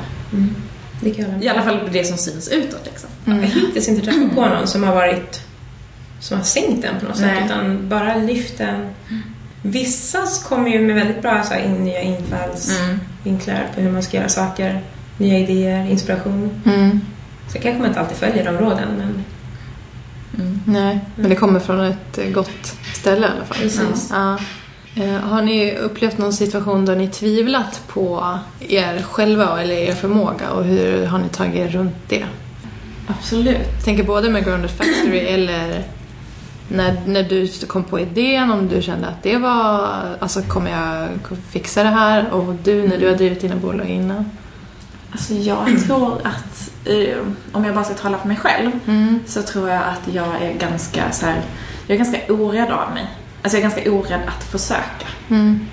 [1.03, 3.09] Det kan jag hålla med I alla fall det som syns utåt liksom.
[3.25, 5.41] Jag har hittills inte träffat på någon som har varit
[6.19, 7.35] som har sänkt den på något Nej.
[7.35, 8.89] sätt utan bara lyft den.
[9.61, 14.17] Vissa kommer ju med väldigt bra så här, in, nya infallsvinklar på hur man ska
[14.17, 14.81] göra saker.
[15.17, 16.61] Nya idéer, inspiration.
[16.65, 16.99] Mm.
[17.47, 19.23] Så kanske man inte alltid följer de råden men
[20.65, 23.57] Nej, men det kommer från ett eh, gott ställe i alla fall.
[23.57, 24.09] Precis.
[24.11, 24.39] Ja.
[24.95, 30.49] Eh, Har ni upplevt någon situation där ni tvivlat på er själva eller er förmåga
[30.51, 32.25] och hur har ni tagit er runt det?
[33.07, 33.57] Absolut.
[33.75, 35.83] Jag tänker både med Grounded Factory eller
[36.67, 41.09] när, när du kom på idén, om du kände att det var, alltså kommer jag
[41.51, 42.29] fixa det här?
[42.31, 44.25] Och du när du har drivit dina bolag innan?
[45.11, 47.17] Alltså jag tror att, eh,
[47.51, 48.71] om jag bara ska tala för mig själv,
[49.25, 51.41] så tror jag att jag är ganska så här,
[51.87, 53.07] jag är ganska orädd av mig.
[53.43, 55.07] Alltså jag är ganska orädd att försöka.
[55.29, 55.67] Mm.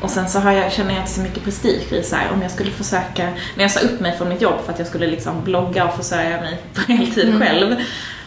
[0.00, 2.42] Och sen så har jag, känner jag inte så mycket prestige i så här, om
[2.42, 5.06] jag skulle försöka, när jag sa upp mig från mitt jobb för att jag skulle
[5.06, 7.76] liksom blogga och försörja mig på heltid själv,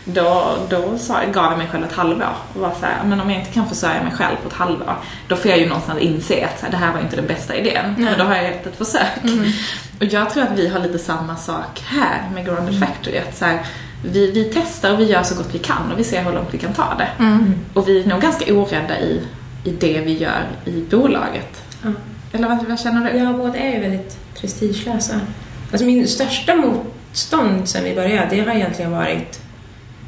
[0.05, 3.29] då, då sa, gav jag mig själv ett halvår och var så här, men om
[3.29, 4.95] jag inte kan försörja mig själv på ett halvår,
[5.27, 7.55] då får jag ju någonstans inse att så här, det här var inte den bästa
[7.55, 9.23] idén, men då har jag gett ett försök.
[9.99, 13.45] Och jag tror att vi har lite samma sak här med Grounded Factory, att så
[13.45, 13.59] här,
[14.03, 16.47] vi, vi testar och vi gör så gott vi kan och vi ser hur långt
[16.51, 17.09] vi kan ta det.
[17.73, 19.21] Och vi är nog ganska orädda i,
[19.63, 21.63] i det vi gör i bolaget.
[21.83, 21.89] Ja.
[22.31, 23.17] Eller vad, vad känner du?
[23.17, 25.19] Ja, båda är ju väldigt prestigelösa.
[25.71, 29.41] Alltså min största motstånd sen vi började, det har egentligen varit...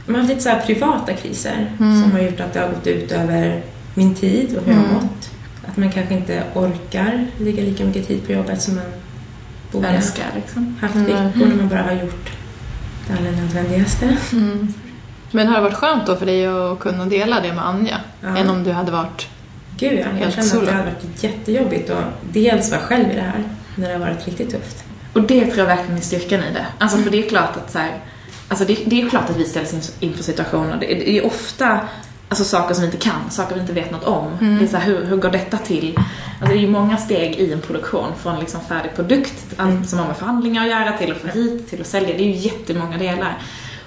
[0.06, 2.88] Man har haft lite så här privata kriser som har gjort att det har gått
[2.88, 3.62] ut över
[3.94, 5.30] min tid och hur jag har mått.
[5.68, 8.84] Att man kanske inte orkar lägga lika mycket tid på jobbet som man
[9.72, 10.76] borde Önskar liksom.
[10.82, 12.37] haft veckor när man bara har gjort
[13.08, 14.18] det allra nödvändigaste.
[15.32, 17.98] Men har det varit skönt då för dig att kunna dela det med Anja?
[18.22, 18.38] Ja.
[18.38, 19.28] Än om du hade varit...
[19.78, 20.62] Gud ja, jag Helt känner solo.
[20.62, 23.44] att det hade varit jättejobbigt att dels vara själv i det här
[23.76, 24.84] när det har varit riktigt tufft.
[25.14, 26.66] Och det tror jag verkligen är styrkan i det.
[26.78, 27.92] Alltså för det är klart att så här,
[28.48, 30.78] alltså det, det är ju klart att vi ställs in- inför situationer.
[30.80, 31.80] Det, det är ofta
[32.30, 34.38] alltså saker som vi inte kan, saker vi inte vet något om.
[34.40, 35.98] Det är så här, hur, hur går detta till?
[35.98, 40.00] Alltså det är ju många steg i en produktion från liksom färdig produkt, allt som
[40.00, 42.18] har med förhandlingar att göra, till att få hit, till att sälja.
[42.18, 43.38] Det är ju jättemånga delar.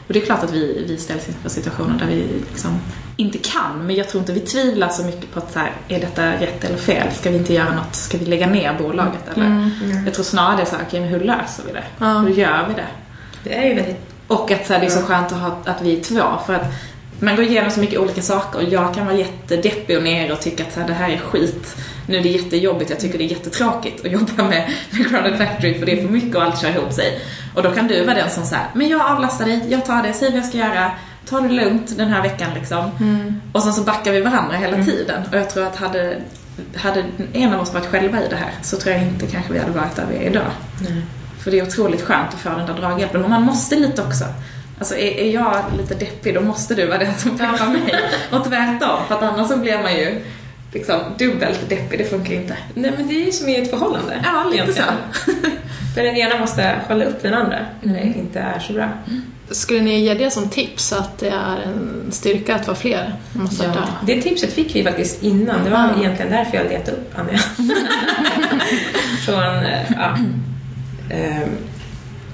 [0.06, 2.80] Och det är klart att vi, vi ställs inför situationer där vi liksom
[3.16, 6.00] inte kan, men jag tror inte vi tvivlar så mycket på att så här, är
[6.00, 7.12] detta rätt eller fel?
[7.12, 7.94] Ska vi inte göra något?
[7.94, 9.28] Ska vi lägga ner bolaget?
[9.34, 9.70] Eller?
[10.04, 11.84] Jag tror snarare det är så här, okej, men hur löser vi det?
[11.98, 12.18] Ja.
[12.18, 12.86] Hur gör vi det?
[13.44, 15.82] Det är ju väldigt Och att så här, det är så skönt att, ha, att
[15.82, 16.22] vi är två.
[16.46, 16.66] För att
[17.20, 20.40] man går igenom så mycket olika saker och jag kan vara jättedeppig och ner och
[20.40, 21.76] tycka att så här, det här är skit.
[22.06, 25.78] Nu är det jättejobbigt, jag tycker det är jättetråkigt att jobba med, med Crowded Factory
[25.78, 27.20] för det är för mycket och allt kör ihop sig.
[27.54, 30.12] Och då kan du vara den som säger men jag avlastar dig, jag tar det,
[30.12, 30.90] säg vad jag ska göra,
[31.28, 32.90] ta det lugnt den här veckan liksom.
[33.52, 35.22] Och sen så backar vi varandra hela tiden.
[35.30, 36.20] Och jag tror att hade,
[36.76, 39.58] hade en av oss varit själva i det här så tror jag inte kanske vi
[39.58, 40.50] hade varit där vi är idag.
[41.38, 43.24] För det är otroligt skönt att få den där draghjälpen.
[43.24, 44.24] Och man måste lite också.
[44.80, 47.94] Alltså är, är jag lite deppig då måste du vara den som peppar mig.
[48.32, 48.98] Och tvärtom.
[49.08, 50.20] För att annars så blir man ju
[50.72, 51.98] liksom dubbelt deppig.
[51.98, 52.56] Det funkar inte.
[52.74, 54.20] Nej men det är ju som i ett förhållande.
[54.24, 54.88] Ja, lite egentligen.
[55.24, 55.30] så.
[55.94, 58.88] Där den ena måste hålla upp den andra när det inte är så bra.
[59.50, 63.48] Skulle ni ge det som tips att det är en styrka att vara fler man
[63.50, 63.84] startar?
[64.06, 65.64] Det tipset fick vi faktiskt innan.
[65.64, 66.00] Det var Ah.
[66.00, 67.38] egentligen därför jag letade upp Anja.
[69.26, 70.18] Från, eh, ja.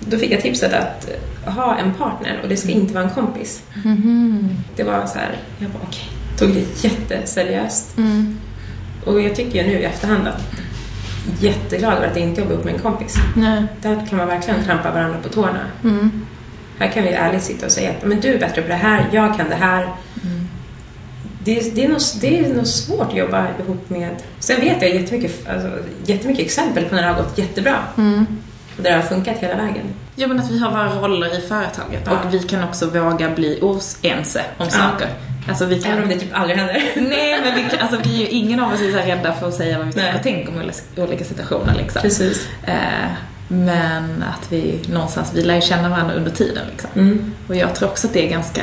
[0.09, 1.09] Då fick jag tipset att
[1.45, 3.63] ha en partner och det ska inte vara en kompis.
[4.77, 7.99] Det var så här, jag bara okej, tog det jätteseriöst.
[7.99, 8.39] Mm.
[9.05, 10.43] Och jag tycker ju nu i efterhand att
[11.41, 13.17] jätteglad över att inte jobbar upp med en kompis.
[13.37, 13.65] Nej.
[13.83, 15.61] Där kan man verkligen trampa varandra på tårna.
[15.85, 16.27] Mm.
[16.79, 19.09] Här kan vi ärligt sitta och säga att men du är bättre på det här,
[19.13, 19.89] jag kan det här.
[21.45, 24.11] Det, det, är nog, det är nog svårt att jobba ihop med...
[24.39, 25.71] Sen vet jag jättemycket, alltså,
[26.05, 27.77] jättemycket exempel på när det har gått jättebra.
[27.97, 28.27] Mm.
[28.77, 29.85] Och det har funkat hela vägen.
[30.17, 33.59] Ja men att vi har våra roller i företaget och vi kan också våga bli
[33.63, 35.09] oense om saker.
[35.49, 35.93] Alltså vi kan...
[35.93, 36.75] Även om det typ aldrig händer.
[36.97, 39.49] Nej men vi, kan, alltså, vi är ju ingen av oss är så rädda för
[39.49, 42.03] att säga vad vi tycker och tänker om olika- olika situationer liksom.
[42.03, 42.49] Precis.
[42.67, 42.75] Eh,
[43.49, 46.91] men att vi någonstans, vi lär ju känna varandra under tiden liksom.
[46.95, 47.33] Mm.
[47.49, 48.63] Och jag tror också att det är ganska,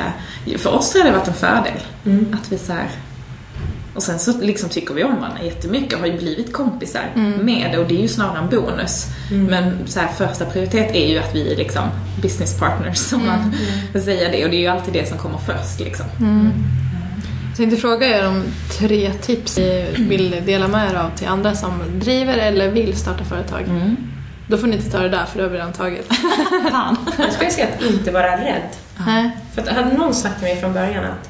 [0.58, 1.80] för oss tror jag det har varit en fördel.
[2.06, 2.38] Mm.
[2.42, 2.88] Att vi så här,
[3.94, 7.04] och sen så liksom tycker vi om varandra jättemycket och har ju blivit kompisar
[7.42, 9.08] med det och det är ju snarare en bonus.
[9.32, 11.84] Men så här, första prioritet är ju att vi är liksom
[12.22, 13.54] business partners om man
[13.92, 16.06] får säga det och det är ju alltid det som kommer först liksom.
[17.50, 21.56] Jag tänkte fråga er om tre tips ni vill dela med er av till andra
[21.56, 23.64] som driver eller vill starta företag.
[24.48, 26.08] Då får ni inte ta det där för det har vi redan tagit.
[26.72, 26.98] Fan.
[27.18, 28.70] Jag skulle säga att inte vara rädd.
[29.54, 31.30] För att hade någon sagt till mig från början att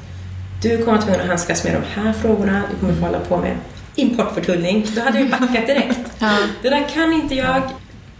[0.64, 3.56] du kommer att att handskas med de här frågorna, du kommer få hålla på med
[3.94, 6.00] importförtullning, då hade jag backat direkt.
[6.18, 6.38] Ja.
[6.62, 7.62] Det där kan inte jag.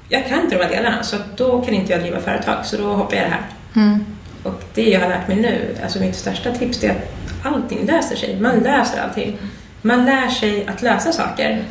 [0.09, 2.76] Jag kan inte de här delarna, så att då kan inte jag driva företag, så
[2.76, 3.42] då hoppar jag det här.
[3.74, 4.04] Mm.
[4.42, 6.96] Och det jag har lärt mig nu, alltså mitt största tips, är att
[7.42, 8.40] allting löser sig.
[8.40, 9.38] Man löser allting.
[9.83, 11.64] Man lär sig att lösa saker,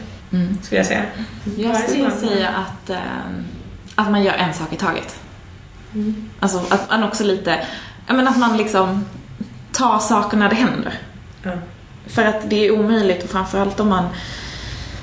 [0.62, 1.04] skulle jag säga.
[1.58, 3.46] Jag skulle säga att, ehm,
[3.96, 5.16] att man gör en sak i taget.
[6.40, 7.60] Alltså att man också lite,
[8.08, 9.06] ja men att man liksom
[9.74, 10.94] tar saker när det händer.
[11.44, 11.52] Ja.
[12.08, 14.06] För att det är omöjligt och framförallt om man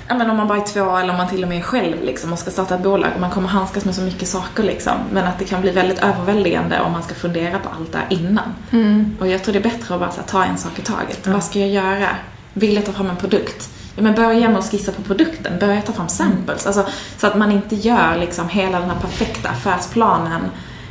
[0.09, 2.05] Ja men om man bara är två eller om man till och med är själv
[2.05, 4.93] liksom och ska starta ett bolag och man kommer handskas med så mycket saker liksom.
[5.13, 8.07] Men att det kan bli väldigt överväldigande om man ska fundera på allt det här
[8.11, 8.55] innan.
[9.21, 11.27] Och jag tror det är bättre att bara här, ta en sak i taget.
[11.27, 12.09] Vad ska jag göra?
[12.53, 13.71] Vill jag ta fram en produkt?
[13.97, 15.59] Ja, men börja med att skissa på produkten.
[15.61, 16.67] Börja ta fram samples.
[16.67, 20.51] Alltså, så att man inte gör liksom hela den här perfekta affärsplanen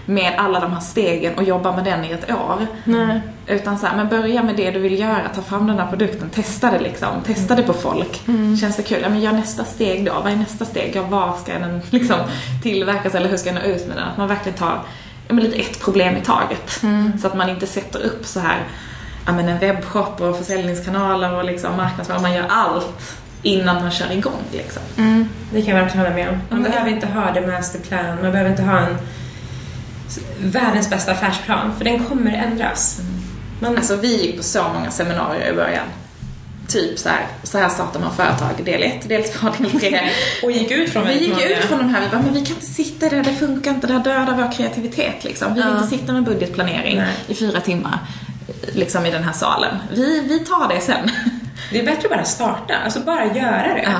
[0.09, 2.67] med alla de här stegen och jobbar med den i ett år.
[2.83, 3.21] Nej.
[3.47, 6.29] Utan så här, men börja med det du vill göra, ta fram den här produkten,
[6.29, 8.21] testa det liksom, testa det på folk.
[8.61, 8.99] Känns det kul?
[9.03, 10.91] Ja men gör nästa steg då, vad är nästa steg?
[10.95, 12.17] Ja var ska den liksom
[12.63, 14.07] tillverkas eller hur ska jag nå ut med den?
[14.07, 14.81] Att man verkligen tar
[15.27, 16.81] ja, men lite ett problem i taget.
[17.21, 18.57] Så att man inte sätter upp så här,
[19.25, 24.11] ja men en webbshop och försäljningskanaler och liksom marknadsföring, man gör allt innan man kör
[24.11, 24.81] igång liksom.
[25.51, 26.35] Det kan jag verkligen hålla med om.
[26.49, 26.71] Man Mm.
[26.71, 28.97] behöver inte ha det masterplan, man behöver inte ha en
[30.41, 32.99] världens bästa affärsplan, för den kommer ändras.
[33.61, 35.85] Man, Alltså vi gick på så många seminarier i början.
[36.67, 40.01] Typ så här, så här startar man företag, del 1, del 2, del 3.
[40.43, 41.45] och gick ut från Vi gick många.
[41.45, 43.87] ut från de här, vi bara, men vi kan inte sitta där, det funkar inte,
[43.87, 45.53] det här dödar vår kreativitet liksom.
[45.53, 45.77] Vi vill Ja.
[45.77, 47.13] inte sitta med budgetplanering Nej.
[47.27, 47.99] i fyra timmar
[48.73, 49.75] liksom i den här salen.
[49.93, 51.09] Vi, vi tar det sen.
[51.71, 53.83] Det är bättre att bara starta, alltså bara göra det.
[53.83, 53.99] Ja.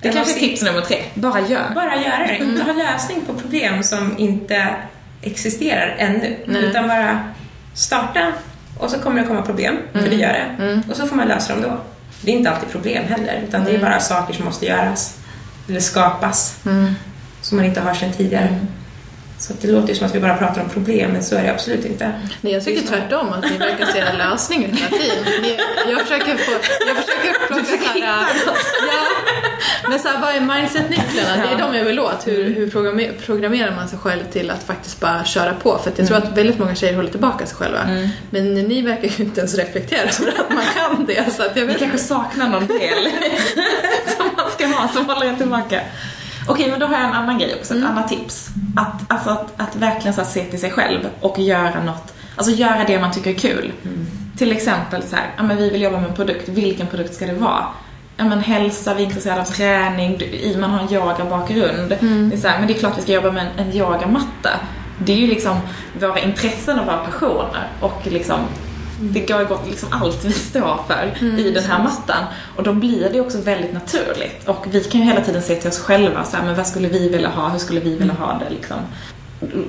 [0.00, 1.72] Det kanske är tips nummer tre, bara gör.
[1.74, 2.60] Bara göra det, Mm.
[2.60, 4.76] ha lösning på problem som inte
[5.22, 6.36] existerar ännu.
[6.46, 6.64] Nej.
[6.64, 7.20] Utan bara
[7.74, 8.32] starta
[8.78, 10.10] och så kommer det komma problem, för Mm.
[10.10, 10.82] det gör det.
[10.90, 11.80] Och så får man lösa dem då.
[12.20, 15.18] Det är inte alltid problem heller, utan det är bara saker som måste göras.
[15.68, 16.60] Eller skapas.
[17.40, 18.58] Som man inte har sedan tidigare.
[19.38, 21.50] Så det låter ju som att vi bara pratar om problem, men så är det
[21.50, 22.12] absolut inte.
[22.40, 25.42] Nej, jag tycker tvärtom att ni verkar se en lösning hela tiden.
[25.42, 25.58] Ni,
[25.90, 26.52] jag försöker få,
[26.86, 28.26] jag försöker plocka så här, ja,
[29.88, 31.36] men så här, vad är mindset-nycklarna?
[31.36, 32.26] Det är de jag vill åt.
[32.26, 35.78] Hur, hur programmer, programmerar man sig själv till att faktiskt bara köra på?
[35.78, 37.80] För jag tror att väldigt många tjejer håller tillbaka sig själva.
[38.30, 41.32] Men ni verkar ju inte ens reflektera över att man kan det.
[41.36, 43.08] Så att jag Vi vet kanske saknar någon del
[44.16, 45.80] som man ska ha, som håller en tillbaka.
[46.48, 48.48] Okej, men då har jag en annan grej också, ett annat tips.
[48.76, 52.84] Att, alltså, att, att verkligen så se till sig själv och göra något, alltså göra
[52.86, 53.72] det man tycker är kul.
[54.36, 57.26] Till exempel så här, ja men vi vill jobba med en produkt, vilken produkt ska
[57.26, 57.64] det vara?
[58.16, 60.20] Ja men hälsa, vi är intresserade av träning,
[60.60, 61.88] man har en yogabakgrund.
[62.30, 64.50] Det är så här, men det är klart vi ska jobba med en, en yogamatta.
[64.98, 65.56] Det är ju liksom
[66.00, 68.38] våra intressen och våra passioner och liksom
[69.00, 72.24] det går igång liksom allt vi står för i den här mattan.
[72.56, 74.48] Och då blir det också väldigt naturligt.
[74.48, 76.88] Och vi kan ju hela tiden se till oss själva, så här, men vad skulle
[76.88, 78.76] vi vilja ha, hur skulle vi vilja ha det liksom.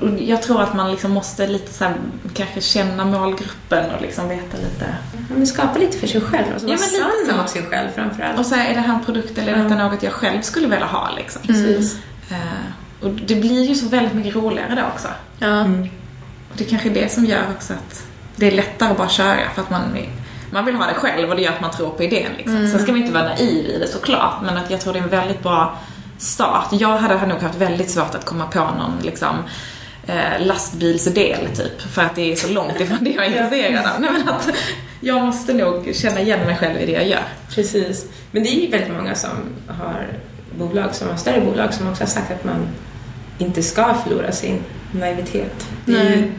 [0.02, 1.94] Och Jag tror att man liksom måste lite så här,
[2.34, 4.94] kanske känna målgruppen och liksom veta lite.
[5.12, 6.46] Ja, men skapa lite för sig själv.
[6.52, 7.42] Alltså Ja, vara men lite sann så.
[7.42, 8.38] mot sig själv framförallt.
[8.38, 10.66] Och så här, är det här en produkt eller är detta något jag själv skulle
[10.66, 11.42] vilja ha liksom.
[11.42, 11.98] Precis.
[12.30, 12.36] Eh,
[13.04, 15.08] och det blir ju så väldigt mycket roligare då också.
[15.38, 15.60] Ja.
[16.50, 18.06] Och det är kanske är det som gör också att
[18.40, 19.82] det är lättare att bara köra för att man,
[20.50, 22.32] man vill ha det själv och det gör att man tror på idén.
[22.36, 22.68] Liksom.
[22.68, 25.02] Sen ska man inte vara naiv i det såklart, men att jag tror det är
[25.02, 25.78] en väldigt bra
[26.18, 26.68] start.
[26.72, 29.36] Jag hade nog haft väldigt svårt att komma på någon liksom,
[30.06, 34.00] eh, lastbilsdel typ, för att det är så långt ifrån det jag är intresserad av.
[34.00, 34.48] Nej, men att
[35.00, 37.24] jag måste nog känna igen mig själv i det jag gör.
[37.54, 38.06] Precis.
[38.30, 39.30] Men det är ju väldigt många som
[39.66, 40.06] har
[40.58, 42.68] bolag, som har större bolag, som också har sagt att man
[43.38, 45.68] inte ska förlora sin naivitet.
[45.84, 46.32] Nej.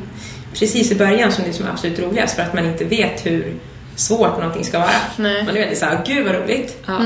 [0.59, 3.53] Precis i början som det är som absolut roligast för att man inte vet hur
[3.95, 4.89] svårt någonting ska vara.
[5.17, 5.43] Nej.
[5.45, 6.77] Man är väldigt såhär, gud vad roligt.
[6.87, 6.93] Ja.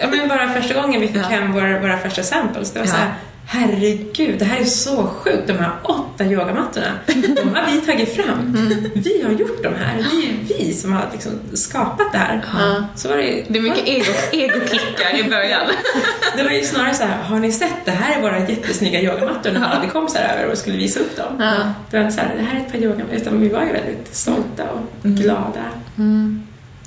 [0.00, 1.20] Ja, men bara första gången vi fick Ja.
[1.22, 2.92] hem våra, våra första samples, det var Ja.
[2.92, 3.12] så här,
[3.46, 5.46] herregud, det här är så sjukt.
[5.46, 8.56] De här åtta yogamattorna, de har vi tagit fram.
[8.94, 9.96] Vi har gjort de här.
[9.96, 12.44] Det är vi som har liksom skapat det här.
[12.58, 12.84] Ja.
[12.96, 15.66] Så var det, ju- Det är mycket ego, egoklickar i början.
[16.36, 19.50] det var ju snarare så här, har ni sett det här är våra jättesnygga yogamattor
[19.52, 21.32] när man hade kompisar över och skulle visa upp dem.
[21.38, 21.54] Ja.
[21.90, 23.72] Det var inte så här, det här är ett par yogamattor, utan vi var ju
[23.72, 25.64] väldigt stolta och glada.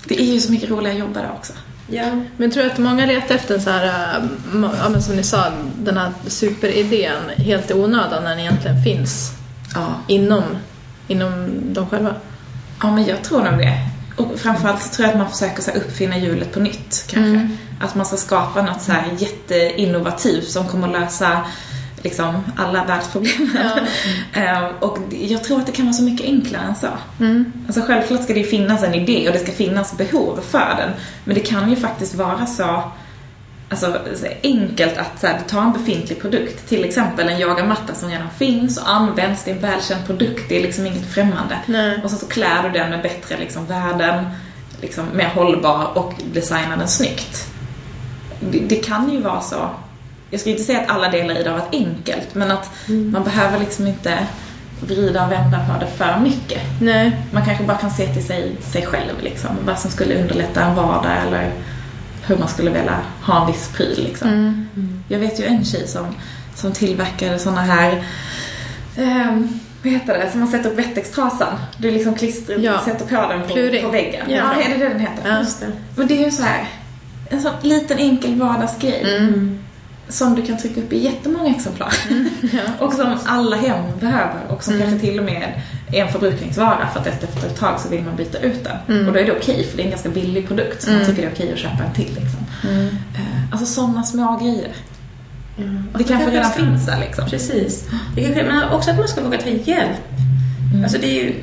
[0.06, 1.54] Det är ju så mycket roligare att jobba där också.
[1.89, 2.06] Ja.
[2.38, 4.19] Men tror du att många letar efter en så här,
[4.52, 5.43] ma- ja, men som ni sa,
[5.78, 9.32] den här superidén helt i onödan när den egentligen finns
[9.76, 9.88] Ja.
[10.08, 10.43] inom,
[11.08, 11.34] inom
[11.73, 12.15] dem själva?
[12.82, 13.78] Ja, men jag tror nog det.
[14.15, 17.50] Och framförallt så tror jag att man försöker så här uppfinna hjulet på nytt, kanske.
[17.82, 21.41] Att man ska skapa något så här jätteinnovativt som kommer att lösa
[22.04, 23.50] liksom alla världsproblem.
[24.34, 26.88] Ehm, och jag tror att det kan vara så mycket enklare än så.
[27.68, 30.92] Alltså självklart ska det ju finnas en idé och det ska finnas behov för den.
[31.24, 32.84] Men det kan ju faktiskt vara så
[33.70, 37.94] alltså, så enkelt att så här, du tar en befintlig produkt, till exempel en yogamatta
[37.94, 41.58] som redan finns och används, det är en välkänd produkt, det är liksom inget främmande.
[41.66, 42.02] Nej.
[42.04, 44.26] Och så, så klär du den med bättre liksom, värden,
[44.82, 47.48] liksom, mer hållbar och designar den snyggt.
[48.40, 49.70] Det, det kan ju vara så,
[50.32, 52.72] jag ska inte säga att alla delar i det har varit enkelt, men att
[53.12, 54.18] man behöver liksom inte
[54.82, 56.62] vrida och vända på det för mycket.
[56.82, 57.18] Nej.
[57.32, 60.76] Man kanske bara kan se till sig, sig själv liksom, vad som skulle underlätta en
[60.76, 61.52] vardag eller
[62.28, 64.68] hur man skulle vilja ha en viss pryl liksom.
[65.10, 66.06] Jag vet ju en tjej som,
[66.56, 68.04] som tillverkade såna här
[68.98, 70.32] ehm, vad heter det?
[70.32, 71.54] Som man sätter upp wettextrasan.
[71.78, 72.80] Du liksom klistrar, Ja.
[72.86, 73.84] sätter på den på, Pluring.
[73.86, 74.26] på väggen.
[74.30, 74.36] Ja.
[74.36, 75.30] Ja, är det det den heter?
[75.30, 75.40] Ja.
[75.40, 75.68] Just det.
[75.96, 76.68] Men det är ju så här
[77.30, 79.16] en sån liten enkel vardagsgrej.
[79.18, 79.60] Mm.
[80.10, 81.93] Som du kan trycka upp i jättemånga exemplar.
[82.80, 87.00] och som alla hem behöver och som kanske till och med är en förbrukningsvara för
[87.00, 89.08] att efter ett tag så vill man byta ut den.
[89.08, 91.22] Och då är det okej för det är en ganska billig produkt så man tycker
[91.22, 92.06] det är okej att köpa en till.
[92.22, 92.39] Liksom.
[92.63, 94.72] Eh, Alltså sådana små grejer.
[95.58, 95.63] Ja.
[95.98, 97.26] Det kanske redan ska- finns där liksom.
[97.30, 97.86] Precis.
[98.15, 99.98] Det kanske, men också att man ska våga ta hjälp.
[100.84, 101.34] Alltså det ju,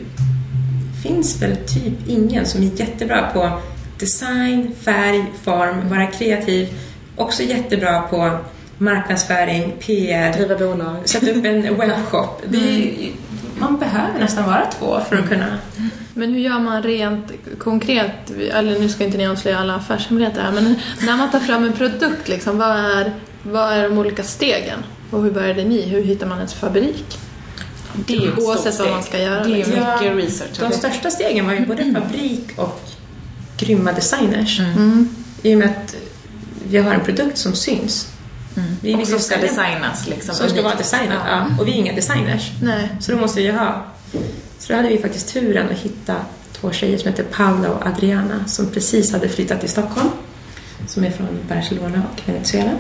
[1.03, 3.61] finns väl typ ingen som är jättebra på
[3.99, 6.69] design, färg, form, vara kreativ.
[7.17, 8.39] Också jättebra på
[8.79, 10.97] marknadsföring, PR, Driva bolag.
[11.09, 12.43] sätta upp en webbshop.
[12.49, 13.13] Det är, ju-
[13.59, 15.59] man behöver nästan vara två för att kunna...
[16.15, 20.53] Men hur gör man rent konkret, eller nu ska inte ni avslöja alla affärshemligheter här,
[20.53, 20.75] men
[21.07, 24.79] när man tar fram en produkt, liksom, vad, är, vad är de olika stegen?
[25.11, 25.83] Och hur började ni?
[25.83, 27.19] Hur hittar man en fabrik?
[28.07, 29.75] Det är Oavsett vad man ska göra, Det är liksom.
[29.75, 30.61] mycket research.
[30.61, 32.81] De största stegen var ju både fabrik och
[33.57, 34.61] grymma designers.
[34.61, 35.09] Mm.
[35.43, 35.95] I och med att
[36.69, 38.14] vi har en produkt som syns.
[38.81, 40.35] Vi Och vill som ska designas liksom.
[40.35, 40.91] Som ska vara unikt.
[40.91, 41.47] designad, ja.
[41.61, 42.51] Och vi är inga designers.
[42.63, 42.89] Nej.
[43.01, 43.85] Så då måste vi ju ha...
[44.59, 46.17] Så då hade vi faktiskt turen att hitta
[46.53, 50.09] två tjejer som heter Paula och Adriana som precis hade flyttat till Stockholm.
[50.89, 52.71] Som är från Barcelona och Venezuela.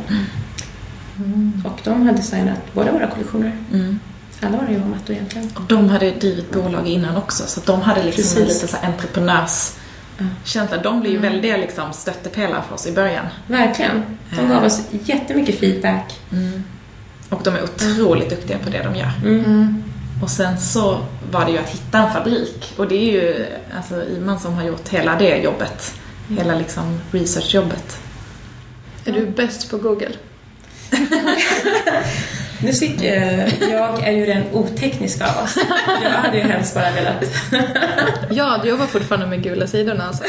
[1.65, 3.57] Och de har designat båda våra kollektioner.
[3.73, 4.01] Mm.
[4.41, 5.51] Alla våra yogamattor egentligen.
[5.55, 8.63] Och de hade drivit bolag innan också så de hade liksom en Precis.
[8.63, 9.71] lite så här entreprenörs.
[10.45, 10.77] Känsla.
[10.77, 13.27] De blev ju väldigt liksom stöttepelare för oss i början.
[13.47, 14.03] Verkligen.
[14.37, 16.21] De gav oss jättemycket feedback.
[17.29, 19.13] Och de är otroligt duktiga på det de gör.
[19.25, 19.83] Mm.
[20.23, 21.01] Och sen så
[21.31, 22.75] var det ju att hitta en fabrik.
[22.77, 23.47] Och det är ju
[23.77, 25.95] alltså Iman som har gjort hela det jobbet.
[26.29, 27.99] Hela liksom researchjobbet.
[29.05, 30.13] Är du bäst på Google?
[32.63, 35.57] Nu sitter, eh, jag är ju den otekniska av oss.
[36.03, 37.25] Jag hade ju helst bara velat...
[38.31, 40.23] Ja, du jobbar fortfarande med gula sidorna alltså.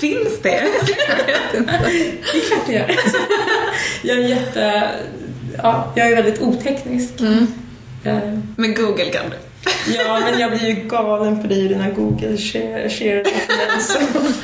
[0.00, 0.64] Finns det?
[1.52, 2.96] Det är klart det gör.
[4.02, 4.88] Jag är jätte...
[5.62, 7.12] Ja, jag är väldigt oteknisk.
[8.04, 8.16] Eh,
[8.56, 9.36] Med Google kan du.
[9.96, 13.24] Ja, men jag blir ju galen på dig och dina Google share, share.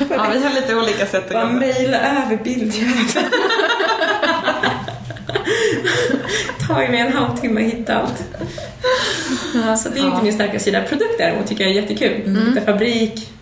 [0.09, 1.53] Ja, vi har lite olika sätt att Bara jobba.
[1.59, 2.35] mejla över
[6.75, 6.75] bildjäveln.
[6.75, 8.23] Tagit mig en halvtimme att hitta allt.
[9.79, 10.81] Så det är inte min starka sida.
[10.81, 12.37] Produkt däremot tycker jag är jättekul.
[12.47, 13.33] Hitta fabrik,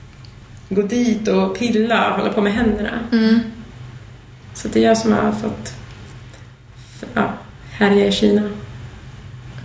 [0.70, 3.00] gå dit och pilla, hålla på med händerna.
[4.54, 5.74] Så det är jag som har fått
[7.14, 7.34] ja,
[7.72, 8.42] härja i Kina.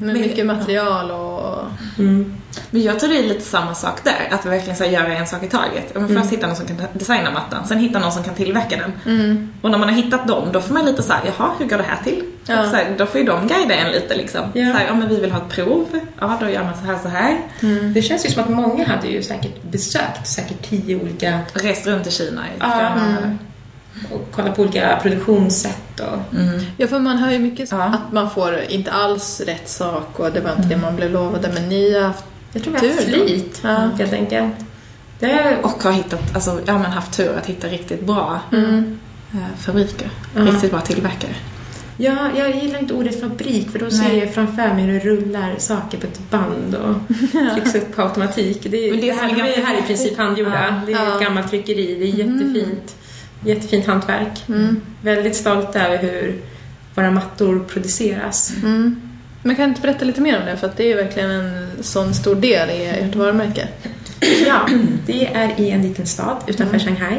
[0.03, 1.59] Med mycket material och...
[1.99, 2.35] Mm.
[2.71, 5.43] Men jag tror det är lite samma sak där, att verkligen så göra en sak
[5.43, 5.97] i taget.
[5.97, 9.53] Om först hitta någon som kan designa mattan, sen hitta någon som kan tillverka den.
[9.63, 11.77] Och när man har hittat dem, då får man lite så här, jaha, hur går
[11.77, 12.25] det här till?
[12.47, 12.63] Ja.
[12.63, 14.41] Och så här, då får ju de guida en lite liksom.
[14.55, 14.73] Ja.
[14.73, 15.87] Så här, ja men vi vill ha ett prov,
[16.21, 17.39] ja då gör man så här, så här.
[17.95, 22.07] Det känns ju som att många hade ju säkert besökt säkert tio olika Rest runt
[22.07, 22.95] i Kina i Ja.
[24.11, 26.37] Och kollat på olika produktionssätt och
[26.77, 27.83] Ja, för man hör ju mycket Ja.
[27.83, 31.51] att man får inte alls rätt sak och det var inte det man blev lovade.
[31.55, 33.91] Men ni har haft Jag tror vi har haft flit, Ja.
[33.99, 34.53] helt enkelt.
[35.19, 38.99] Det är, Och har hittat, alltså, ja men haft tur att hitta riktigt bra Mm.
[39.33, 40.11] eh, fabriker.
[40.37, 41.35] Riktigt bra tillverkare.
[41.97, 44.19] ja, jag gillar inte ordet fabrik för då ser Nej.
[44.19, 46.95] jag framför mig hur det rullar saker på ett band och
[47.55, 48.59] trycks upp på automatik.
[48.71, 50.65] Det, är, Men det det, är här, de är här i princip handgjorda.
[50.69, 50.75] Ja.
[50.87, 51.15] Det är Ja.
[51.15, 52.95] ett gammalt tryckeri, det är jättefint.
[53.45, 54.45] Jättefint hantverk.
[55.03, 56.43] Väldigt stolt över hur
[56.95, 58.53] våra mattor produceras.
[58.63, 59.01] Mm.
[59.43, 60.57] Men kan du inte berätta lite mer om det?
[60.57, 63.69] För det är verkligen en sån stor del i ert varumärke.
[64.47, 64.69] Ja,
[65.07, 67.19] det är i en liten stad utanför Shanghai.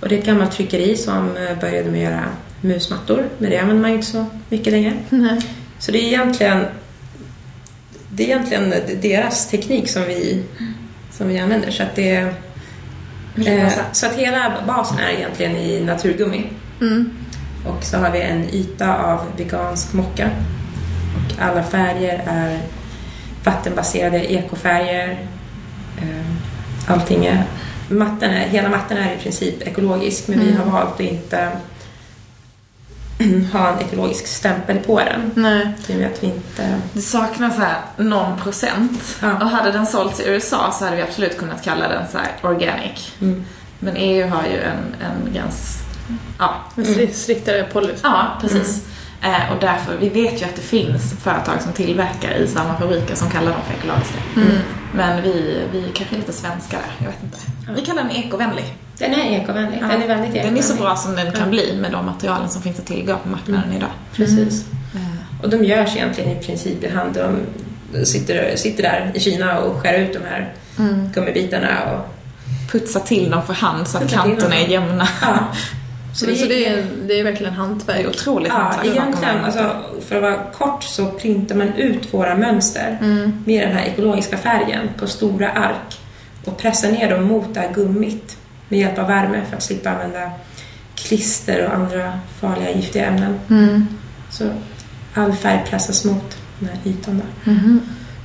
[0.00, 2.24] Och det är ett gammalt tryckeri som eh, började med att göra
[2.60, 4.92] musmattor, men det använder man ju inte så mycket längre.
[5.10, 5.40] Nej.
[5.78, 6.64] Så det är egentligen,
[8.08, 10.42] det är egentligen deras teknik som vi,
[11.12, 11.70] som vi använder.
[11.70, 12.34] Så att, det,
[13.36, 16.46] eh, så att hela basen är egentligen i naturgummi.
[16.80, 17.10] Mm.
[17.66, 20.30] Och så har vi en yta av vegansk mocka.
[21.16, 22.58] Och alla färger är
[23.44, 25.26] vattenbaserade ekofärger.
[25.98, 26.32] Eh,
[26.86, 27.44] Allting är...
[27.88, 31.48] Matten är, hela mattan är i princip ekologisk men vi har valt att inte
[33.52, 35.30] ha en ekologisk stämpel på den.
[35.34, 35.68] Nej.
[35.98, 36.78] Med att vi inte...
[36.92, 39.02] Det saknas så här någon procent.
[39.22, 39.32] Ja.
[39.32, 42.32] Och hade den sålts i USA så hade vi absolut kunnat kalla den så här
[42.42, 43.12] organic.
[43.20, 43.44] Mm.
[43.78, 45.78] Men EU har ju en, en gräns...
[46.38, 48.00] Ja, En stri- striktare policy.
[48.02, 48.76] ja precis.
[48.76, 48.82] Eh,
[49.52, 53.30] och därför, vi vet ju att det finns företag som tillverkar i samma fabriker som
[53.30, 54.18] kallar dem för ekologiska.
[54.94, 57.38] Men vi, vi är kanske lite svenska där, jag vet inte.
[57.80, 58.64] Vi kallar den ekovänlig.
[58.98, 59.78] Den är ekovänlig.
[59.82, 59.86] Ja.
[59.88, 60.44] Den är väldigt ekovänlig.
[60.44, 63.16] Den är så bra som den kan bli med de materialen som finns att tillgå
[63.16, 63.88] på marknaden idag.
[64.16, 64.64] Precis.
[64.94, 67.14] Eh, Och de görs egentligen i princip i hand.
[67.14, 70.52] De sitter, sitter där i Kina och skär ut de här
[71.14, 71.68] gummibitarna.
[71.92, 72.08] Och,
[72.72, 75.08] Putsa till dem för hand så att kanterna är jämna.
[75.22, 75.38] ja.
[76.12, 78.06] Så, det, så det, är, det är verkligen Det är hantverk.
[78.06, 79.76] otroligt Ja, hantverk egentligen, alltså,
[80.08, 82.98] för att vara kort så printar man ut våra mönster
[83.44, 85.98] med den här ekologiska färgen på stora ark
[86.44, 88.36] och pressar ner dem mot det här gummit
[88.68, 90.30] med hjälp av värme för att slippa använda
[90.94, 93.40] klister och andra farliga giftiga ämnen.
[93.50, 93.86] Mm.
[94.30, 94.44] Så
[95.14, 97.52] all färg pressas mot den här ytan där.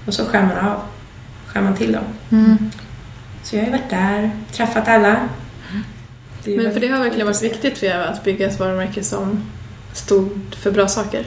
[0.05, 0.79] Och så skär man av,
[1.47, 2.03] skär man till dem.
[2.31, 2.71] Mm.
[3.43, 5.17] Så jag har ju varit där, träffat alla.
[6.55, 9.41] Det Men för det har verkligen varit viktigt för er att bygga ett varumärke som
[9.93, 10.29] stod
[10.59, 11.25] för bra saker.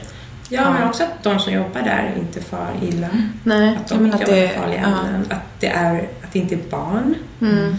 [0.49, 3.07] Ja, men också att de som jobbar där inte far illa.
[3.43, 3.77] Nej.
[3.77, 4.93] Att de Ja, inte att jobbar det- farliga
[5.29, 5.35] ja.
[5.35, 7.15] Att det, är, att det inte är barn.
[7.41, 7.75] Mm.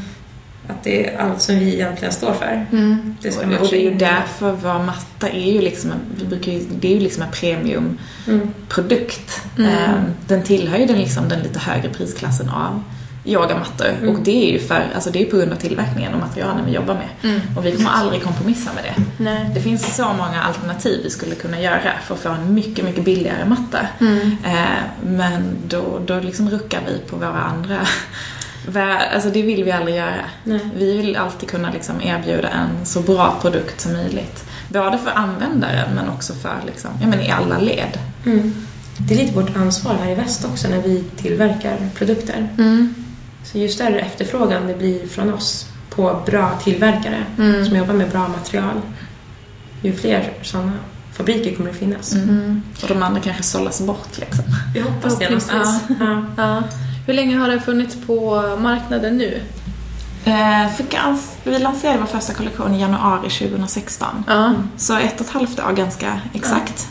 [0.68, 2.66] Att det är allt som vi egentligen står för.
[2.72, 3.16] Mm.
[3.22, 6.24] Det ska Och, och det är ju därför vår matta är ju liksom en, vi
[6.26, 9.42] brukar ju, det är ju liksom en premiumprodukt.
[9.58, 9.70] Mm.
[9.70, 9.90] Eh,
[10.26, 12.82] Den tillhör ju den, liksom, den lite högre prisklassen av
[13.24, 13.86] yogamattor.
[13.88, 14.08] Mm.
[14.08, 16.72] Och det är ju för, alltså det är på grund av tillverkningen och materialen vi
[16.72, 17.40] jobbar med.
[17.56, 19.24] Och vi kommer aldrig kompromissa med det.
[19.24, 19.50] Nej.
[19.54, 23.04] Det finns så många alternativ vi skulle kunna göra för att få en mycket, mycket
[23.04, 23.78] billigare matta.
[24.00, 24.36] Mm.
[24.44, 27.76] Eh, men då, då liksom ruckar vi på våra andra...
[29.14, 30.14] Alltså det vill vi aldrig göra.
[30.44, 30.60] Nej.
[30.76, 34.44] Vi vill alltid kunna liksom erbjuda en så bra produkt som möjligt.
[34.68, 37.98] Både för användaren men också för liksom, ja, men i alla led.
[38.26, 38.54] Mm.
[38.98, 42.48] Det är lite vårt ansvar här i väst också när vi tillverkar produkter.
[42.58, 43.01] Mm.
[43.44, 47.66] Så ju större efterfrågan det blir från oss på bra tillverkare Mm.
[47.66, 48.80] som jobbar med bra material,
[49.82, 50.72] ju fler sådana
[51.12, 52.12] fabriker kommer det finnas.
[52.14, 52.62] Mm.
[52.82, 54.44] Och de andra kanske sållas bort liksom.
[54.74, 55.80] Vi hoppas det någonstans.
[56.00, 56.24] Ja.
[56.36, 56.62] Ja.
[57.06, 59.40] Hur länge har det funnits på marknaden nu?
[60.24, 64.24] Eh, för gans, vi lanserade vår första kollektion i januari 2016.
[64.26, 64.52] Ja.
[64.76, 66.86] Så ett och ett halvt år ganska exakt.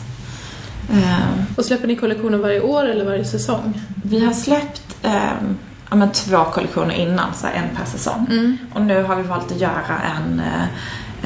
[0.92, 3.80] Ehm, Och släpper ni kollektioner varje år eller varje säsong?
[4.04, 5.58] Vi har släppt ehm,
[5.92, 8.26] ja, men två kollektioner innan, så en per säsong.
[8.30, 8.58] Mm.
[8.74, 10.62] Och nu har vi valt att göra en, eh,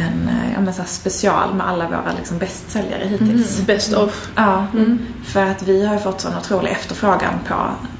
[0.07, 3.61] en eh, ja, men så special med alla våra liksom bästsäljare hittills.
[3.67, 4.29] Best of.
[4.35, 4.99] Ja, Mm.
[5.25, 7.55] för att vi har fått sån otrolig efterfrågan på,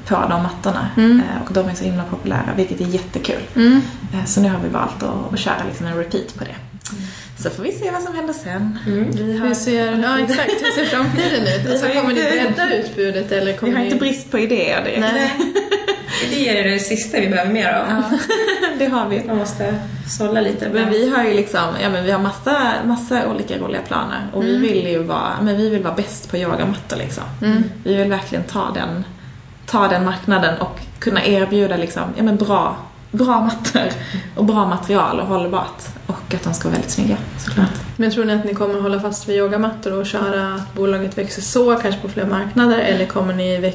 [0.07, 0.87] på de mattorna.
[0.97, 1.19] Mm.
[1.19, 3.41] Eh, Och de är så himla populära, vilket är jättekul.
[3.55, 3.81] Mm.
[4.25, 6.55] Så nu har vi valt att, att köra liksom en repeat på det.
[7.39, 8.79] Så får vi se vad som händer sen.
[8.85, 10.51] Vi, har, Hur ser, ja, exakt.
[10.51, 11.71] Hur ser framtiden ut?
[11.71, 13.85] Alltså, Vi har kommer ni bredda utbudet eller vi kommer har ni...
[13.85, 14.99] inte brist på idéer direkt.
[14.99, 15.33] Nej.
[16.31, 18.03] Idéer är det sista vi behöver mer av.
[18.79, 19.23] det har vi.
[19.23, 19.75] Man måste
[20.07, 20.69] sålla lite.
[20.69, 24.43] Men vi har ju liksom, ja men vi har massa, massa olika roliga planer och
[24.43, 27.23] vi vill ju vara, men vi vill vara bäst på yogamattor liksom.
[27.83, 29.03] Vi vill verkligen ta den,
[29.65, 32.77] ta den marknaden och kunna erbjuda liksom, ja men bra,
[33.11, 33.91] bra mattor
[34.35, 35.83] och bra material och hållbart.
[36.07, 37.69] Och att de ska vara väldigt snygga såklart.
[37.97, 41.41] Men tror ni att ni kommer hålla fast vid yogamattor och köra att bolaget växer
[41.41, 43.73] så, kanske på fler marknader, eller kommer ni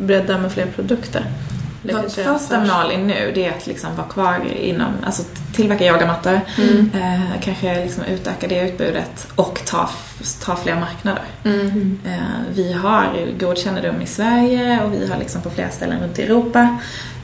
[0.00, 1.26] bredda med fler produkter?
[1.82, 5.22] Vårt första mål nu det är att liksom vara kvar inom, alltså
[5.54, 6.90] tillverka yogamattor, Mm.
[6.94, 9.88] eh, kanske liksom utöka det utbudet och ta,
[10.44, 11.22] ta fler marknader.
[11.44, 11.98] Mm.
[12.06, 12.12] Eh,
[12.54, 13.08] Vi har
[13.38, 16.78] god kännedom i Sverige och vi har liksom på flera ställen runt i Europa.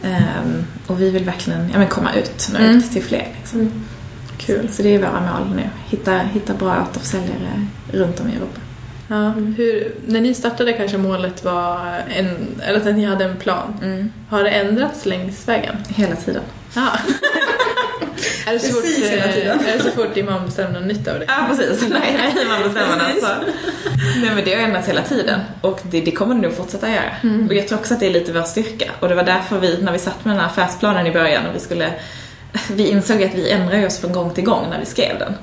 [0.05, 2.77] Ehm, Och vi vill verkligen ja, men komma ut, nå Mm.
[2.79, 3.29] ut till fler.
[3.41, 3.71] Liksom.
[4.41, 4.69] Kul.
[4.69, 5.63] Så det är våra mål nu.
[5.89, 8.61] Hitta, hitta bra återförsäljare runt om i Europa.
[9.09, 13.75] Ja, hur, när ni startade kanske målet var en, eller att ni hade en plan.
[14.29, 15.77] Har det ändrats längs vägen?
[15.89, 16.43] Hela tiden.
[16.75, 16.89] Ja.
[18.47, 19.61] är, det så fort, Precis hela eh, tiden.
[19.61, 21.25] är det så fort imam bestämmer något nytt av det?
[21.29, 21.89] Ja, precis.
[21.91, 23.05] Nej, nej, man bestämmer.
[23.05, 23.29] Alltså.
[24.23, 25.41] Nej, men det har ändrats hela tiden.
[25.61, 27.47] Och det, det kommer det nog fortsätta göra.
[27.49, 28.91] Och jag tror också att det är lite vår styrka.
[29.01, 31.55] Och det var därför vi, när vi satt med den här affärsplanen i början och
[31.55, 31.93] vi skulle
[32.71, 35.35] vi insåg att vi ändrar oss från gång till gång när vi skrev den.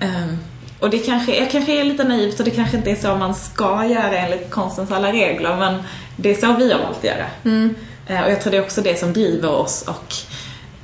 [0.00, 0.38] Ehm,
[0.80, 3.34] och det kanske, jag kanske är lite naivt och det kanske inte är så man
[3.34, 5.82] ska göra enligt konstens alla regler men
[6.16, 7.26] det är så vi har valt att göra.
[8.06, 10.14] Eh, och jag tror det är också det som driver oss och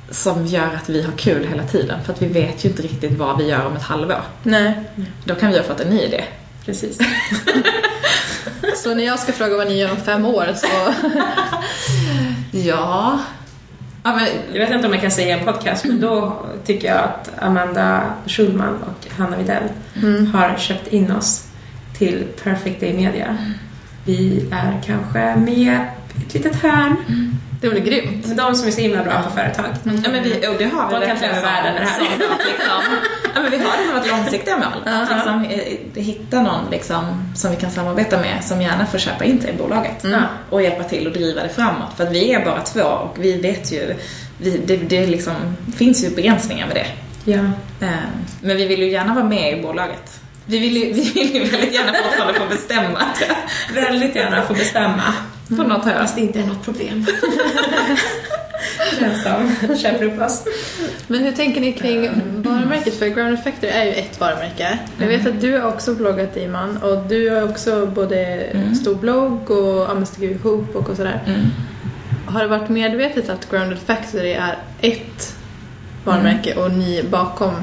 [0.09, 3.17] som gör att vi har kul hela tiden för att vi vet ju inte riktigt
[3.17, 4.21] vad vi gör om ett halvår.
[4.43, 4.73] Nej.
[5.23, 6.23] Då kan vi ha fått en ny idé.
[6.65, 6.97] Precis.
[8.75, 10.67] Så när jag ska fråga vad ni gör om fem år så...
[12.57, 13.19] Ja.
[14.53, 16.33] Jag vet inte om jag kan säga en podcast, men då
[16.65, 19.63] tycker jag att Amanda Schulman och Hanna Widell
[20.33, 21.47] har köpt in oss
[21.97, 23.37] till Perfect Day Media.
[24.05, 25.79] Vi är kanske med
[26.27, 26.95] ett litet hörn.
[27.61, 28.37] Det blir grymt.
[28.37, 29.65] De som är så himla bra på företag.
[29.83, 31.99] ja, men vi, och det har vi De kan som- världen med det här.
[32.01, 32.17] liksom,
[33.35, 34.93] ja, men vi har det som ett långsiktiga mål.
[34.93, 39.23] Att liksom, eh, hitta någon liksom, som vi kan samarbeta med som gärna får köpa
[39.25, 40.05] in till bolaget.
[40.49, 41.93] Och hjälpa till att driva det framåt.
[41.97, 43.95] För att vi är bara två och vi vet ju,
[44.37, 45.33] vi, det, det liksom,
[45.77, 46.87] finns ju begränsningar med det.
[47.31, 47.39] Ja.
[47.87, 47.93] Eh,
[48.41, 50.19] Men vi vill ju gärna vara med i bolaget.
[50.45, 52.99] Vi vill ju, vi vill ju väldigt gärna fortfarande få bestämma.
[53.73, 55.03] Väldigt gärna få bestämma.
[55.49, 55.99] På något hörn.
[55.99, 57.05] Fast det inte är något problem.
[58.99, 60.43] Den som köper upp oss.
[61.07, 62.09] Men hur tänker ni kring
[62.43, 62.99] varumärket?
[62.99, 64.79] För Ground Factory är ju ett varumärke.
[64.97, 68.45] Jag vet att du har också bloggat Iman och du har också både
[68.81, 71.23] stor blogg och skriver ihop och, och sådär.
[71.25, 71.41] Mm.
[72.25, 75.35] Har det varit medvetet att Grounded Factory är ett
[76.03, 77.53] varumärke och ni bakom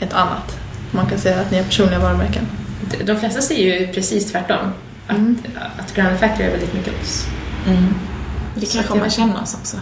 [0.00, 0.58] ett annat?
[0.90, 2.46] Man kan säga att ni är personliga varumärken.
[3.04, 4.72] De flesta säger ju precis tvärtom.
[5.10, 7.26] Att, att Grand Factory är väldigt mycket oss.
[7.66, 7.94] Mm.
[8.54, 9.76] Det att man jag- känner oss också.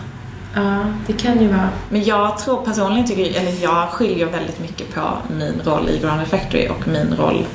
[0.54, 1.68] Ja, det kan ju vara...
[1.90, 6.26] Men jag tror personligen tycker, eller jag skiljer väldigt mycket på min roll i Ground
[6.26, 7.46] Factory och min roll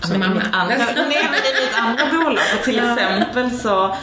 [0.00, 0.34] Som i mamma.
[0.34, 2.44] mitt andra, nej, men i mitt andra bolag.
[2.58, 3.96] Och till exempel så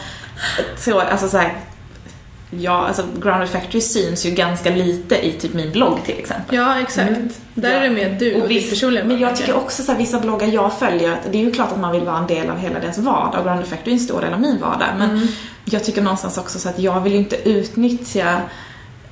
[0.84, 1.54] tror jag, alltså så här,
[2.50, 6.56] Ja, alltså Grounded Factory syns ju ganska lite i typ min blogg till exempel.
[6.56, 7.10] Ja, exakt.
[7.54, 7.76] Där Ja.
[7.76, 10.20] är det mer du och, ditt visst, personliga Men jag tycker också så här, vissa
[10.20, 12.58] bloggar jag följer, att det är ju klart att man vill vara en del av
[12.58, 13.44] hela deras vardag.
[13.44, 14.88] Grounded Factory är en stor del av min vardag.
[14.98, 15.28] Men Mm.
[15.64, 18.40] jag tycker någonstans också så att jag vill ju inte utnyttja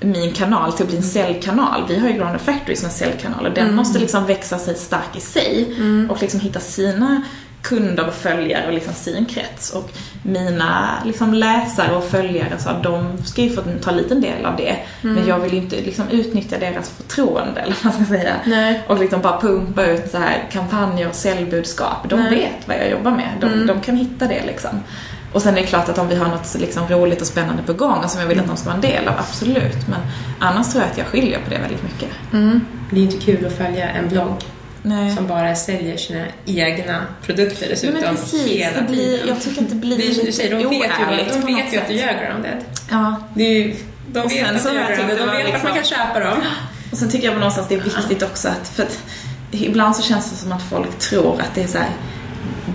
[0.00, 1.84] min kanal till att bli en säljkanal.
[1.88, 5.16] Vi har ju Grounded Factory som en säljkanal och den måste liksom växa sig stark
[5.16, 5.66] i sig
[6.10, 7.22] och liksom hitta sina
[7.68, 9.70] kunder och följare och liksom sin krets.
[9.70, 9.90] Och
[10.22, 14.56] mina liksom läsare och följare, så de ska ju få ta en liten del av
[14.56, 14.76] det.
[15.00, 18.34] Men jag vill ju inte liksom utnyttja deras förtroende, eller vad man ska säga.
[18.44, 18.82] Nej.
[18.88, 22.08] Och liksom bara pumpa ut så här kampanjer och säljbudskap.
[22.08, 22.30] De Nej.
[22.30, 23.30] vet vad jag jobbar med.
[23.40, 24.70] De, de kan hitta det liksom.
[25.32, 27.72] Och sen är det klart att om vi har något liksom roligt och spännande på
[27.72, 29.88] gång och som jag vill att de ska vara en del av, absolut.
[29.88, 30.00] Men
[30.38, 32.08] annars tror jag att jag skiljer på det väldigt mycket.
[32.90, 34.44] Det är inte kul att följa en blogg
[34.88, 35.16] Nej.
[35.16, 39.28] som bara säljer sina egna produkter dessutom men precis, hela det blir, tiden.
[39.28, 41.78] jag tycker att det blir Det är, lite säger, de vet ju, de vet ju
[41.78, 42.64] att du gör grounded.
[42.90, 43.16] Ja.
[43.34, 43.76] Det är, ju-
[44.12, 46.38] de Och vet att du tyckt grounded, de vet att man kan liksom- köpa dem.
[46.92, 48.98] Och sen tycker jag någonstans det är viktigt också att, för att
[49.52, 51.90] ibland så känns det som att folk tror att det är så här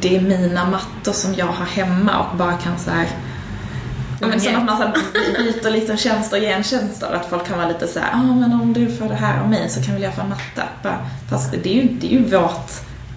[0.02, 3.08] det är mina mattor som jag har hemma och bara kan så här
[4.22, 4.92] Ja, men som att man så
[5.44, 7.14] byter liksom tjänster och gentjänster.
[7.14, 9.42] Att folk kan vara lite så här, ja ah, men om du får det här
[9.42, 10.94] av mig så kan väl jag få en matta.
[11.30, 12.72] Fast det är ju, det är ju vårt,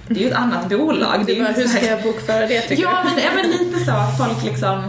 [0.09, 1.27] det är ju ett annat bolag.
[1.27, 3.91] Det är bara, hur ska jag bokföra det tycker ja, men, ja men lite så
[3.91, 4.83] att folk liksom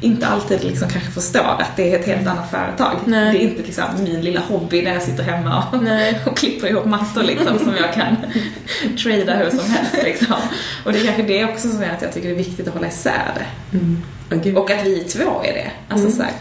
[0.00, 2.96] inte alltid liksom kanske förstår att det är ett helt annat företag.
[3.04, 3.32] Nej.
[3.32, 6.84] Det är inte liksom min lilla hobby där jag sitter hemma och, och klipper ihop
[6.84, 8.16] mattor liksom som jag kan
[9.02, 10.36] trada hur som helst liksom.
[10.84, 12.74] Och det är kanske det också som gör att jag tycker det är viktigt att
[12.74, 13.76] hålla isär det.
[13.78, 14.02] Mm.
[14.38, 14.54] Okay.
[14.54, 15.70] Och att vi två är det.
[15.88, 16.16] Alltså mm.
[16.16, 16.32] så här,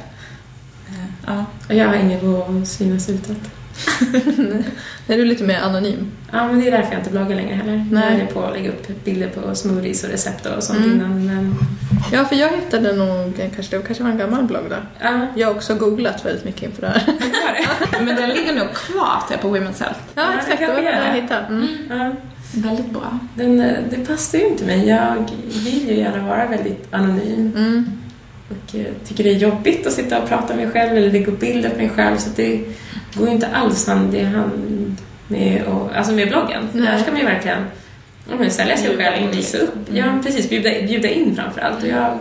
[1.28, 1.46] ja.
[1.76, 3.38] Jag har inget att synas utåt.
[5.08, 6.12] är du lite mer anonym?
[6.32, 7.86] Ja, men det är därför jag inte bloggar längre heller.
[7.92, 8.12] Nej.
[8.12, 10.92] Jag är på att lägga upp bilder på smoothies och recept och sånt mm.
[10.92, 11.26] innan.
[11.26, 11.56] Men...
[12.12, 14.76] Ja, för jag hittade nog, kanske, det kanske var en gammal blogg då.
[15.00, 15.28] Ja.
[15.36, 17.04] Jag har också googlat väldigt mycket inför det här.
[18.06, 20.00] men den ligger nog kvar till på Women's Health.
[20.16, 20.60] Ja, ja exakt.
[20.60, 21.46] Det var den jag hittade.
[21.46, 21.68] Mm.
[21.90, 22.12] Ja.
[22.54, 23.20] Väldigt bra.
[23.36, 24.88] Den, eh, det passar ju inte mig.
[24.88, 25.32] Jag
[25.64, 27.52] vill ju gärna vara väldigt anonym.
[27.56, 27.92] Mm.
[28.50, 31.28] Och eh, tycker det är jobbigt att sitta och prata med mig själv eller lägga
[31.28, 32.18] upp bilder på mig själv.
[32.18, 32.62] Så det
[33.14, 34.96] går ju inte alls hand i hand
[35.28, 36.68] med, och, alltså med bloggen.
[36.74, 37.64] Där ska man ju verkligen
[38.40, 39.90] men sälja sig själv och visa upp.
[39.90, 39.98] Mm.
[39.98, 40.50] Ja, precis.
[40.50, 41.84] Bjuda, bjuda in framför allt.
[41.84, 42.18] Och jag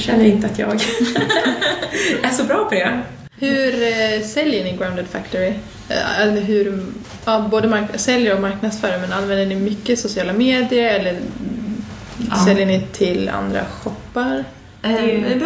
[0.00, 0.74] känner inte att jag
[2.22, 3.00] är så bra på det.
[3.38, 5.54] Hur eh, säljer ni Grounded Factory?
[5.88, 6.86] Eh, eller hur,
[7.24, 11.20] ja, både mark- säljer och marknadsför, men använder ni mycket sociala medier eller
[12.30, 12.36] ja.
[12.44, 14.44] säljer ni till andra shoppar?
[14.82, 14.92] Eh,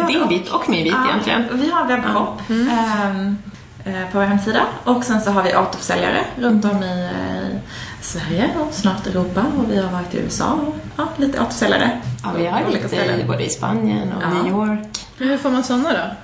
[0.07, 1.43] din bit och min bit ja, egentligen.
[1.53, 2.49] Vi har en webbshop.
[2.49, 2.69] Mm.
[3.17, 3.37] Um,
[3.85, 4.61] Eh, på vår hemsida.
[4.83, 7.57] Och sen så har vi återförsäljare runt om i eh,
[8.01, 12.01] Sverige och snart Europa och vi har varit i USA och ja, lite återförsäljare.
[12.23, 14.43] Ja, vi har lite i både i Spanien och ja.
[14.43, 14.87] New York.
[15.17, 16.15] Men hur får man sådana då?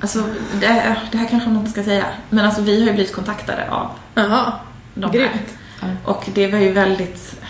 [0.00, 0.22] Alltså,
[0.60, 3.70] det, det, här kanske man inte ska säga, men alltså vi har ju blivit kontaktade
[3.70, 4.52] av Jaha,
[4.94, 5.58] de grymt.
[6.04, 7.42] Och det var ju väldigt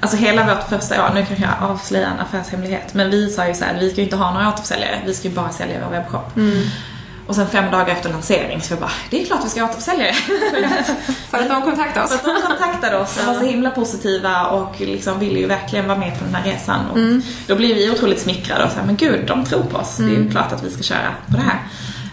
[0.00, 3.54] Alltså hela vårt första år, nu kanske jag avslöjar en affärshemlighet, men vi sa ju
[3.54, 5.90] så här, vi ska ju inte ha några återförsäljare, vi ska ju bara sälja vår
[5.90, 6.36] webbshop.
[6.36, 6.62] Mm.
[7.28, 10.06] Och sen fem dagar efter lansering så jag bara, det är klart vi ska återförsälja
[10.06, 10.12] det.
[11.30, 12.10] För att de kontaktade oss.
[12.10, 15.88] För att de kontaktade oss och var så himla positiva och liksom ville ju verkligen
[15.88, 16.90] vara med på den här resan.
[16.90, 17.22] Och mm.
[17.46, 19.98] Då blev vi otroligt smickrade och så här, men gud, de tror på oss.
[19.98, 20.10] Mm.
[20.10, 20.32] Det är ju mm.
[20.32, 21.58] klart att vi ska köra på det här.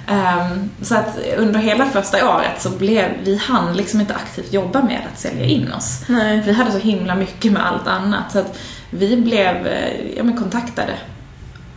[0.08, 4.84] Um, så att under hela första året så blev vi hann liksom inte aktivt jobba
[4.84, 6.04] med att sälja in oss.
[6.08, 6.42] Nej.
[6.46, 8.32] Vi hade så himla mycket med allt annat.
[8.32, 8.60] Så att
[8.90, 10.94] vi blev eh, ja, men kontaktade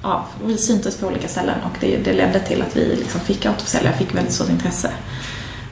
[0.03, 3.47] ja, vi syntes på olika ställen och det, det ledde till att vi liksom fick
[3.47, 4.91] återförsäljare, fick väldigt stort intresse.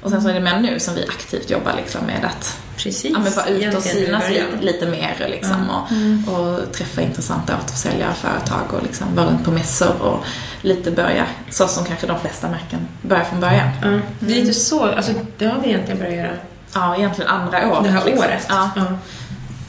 [0.03, 3.13] Och sen så är det med nu som vi aktivt jobbar liksom med att Precis.
[3.13, 6.29] Ja, men vara ute och synas lite, lite mer liksom, och, mm.
[6.29, 10.25] och, träffa intressanta återförsäljare och företag och liksom vara runt på mässor och
[10.63, 13.69] lite börja, så som kanske de flesta märken börjar från början.
[13.83, 14.01] Mm.
[14.21, 16.37] Det är lite så, alltså det har vi egentligen börjat göra.
[16.75, 17.85] Ja, egentligen andra året.
[17.85, 18.25] Det här liksom.
[18.25, 18.47] året.
[18.49, 18.71] Ja.
[18.77, 18.85] ja.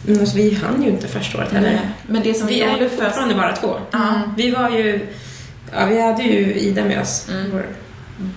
[0.07, 1.79] Men alltså, vi hann ju inte första året heller.
[2.07, 3.77] Men det som vi, vi är ju fortfarande bara två.
[3.93, 4.21] Mm.
[4.37, 5.07] Vi var ju,
[5.73, 7.27] ja vi hade ju Ida med oss.
[7.29, 7.51] Mm.
[7.51, 7.65] Vår,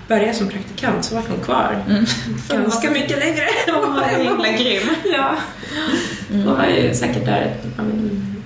[0.09, 2.05] började som praktikant så var hon kvar mm.
[2.49, 3.47] ganska mycket längre.
[3.67, 4.89] Hon var himla grym.
[5.13, 5.37] ja.
[6.29, 7.57] Hon var ju säkert där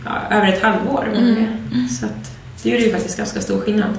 [0.04, 1.08] ja, över ett halvår.
[1.16, 1.88] Mm.
[1.88, 3.90] Så att, det gjorde ju faktiskt ganska stor skillnad.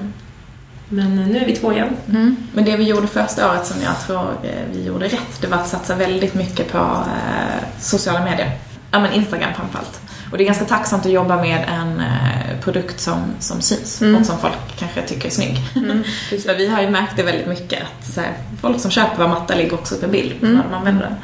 [0.90, 1.90] Men nu är vi två igen.
[2.10, 2.36] Mm.
[2.54, 5.58] Men det vi gjorde första året som jag tror eh, vi gjorde rätt, det var
[5.58, 8.52] att satsa väldigt mycket på eh, sociala medier
[8.96, 10.02] ja, men Instagram framförallt.
[10.32, 14.16] Och det är ganska tacksamt att jobba med en eh, produkt som, som syns mm.
[14.16, 15.60] och som folk kanske tycker är snygg.
[15.76, 19.28] Mm, För vi har ju märkt det väldigt mycket att här, folk som köper vår
[19.28, 20.56] matta ligger också upp en bild mm.
[20.56, 21.16] när de använder den.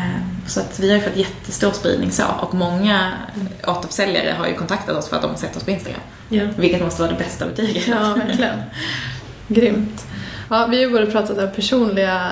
[0.00, 3.12] Eh, så att vi har ju fått jättestor spridning så och många
[3.66, 6.00] återförsäljare har ju kontaktat oss för att de har sett oss på Instagram.
[6.28, 6.42] Ja.
[6.56, 7.88] Vilket måste vara det bästa betyget.
[7.88, 8.62] Ja, verkligen.
[9.48, 10.06] Grymt.
[10.50, 12.30] Ja, vi har ju både pratat om personliga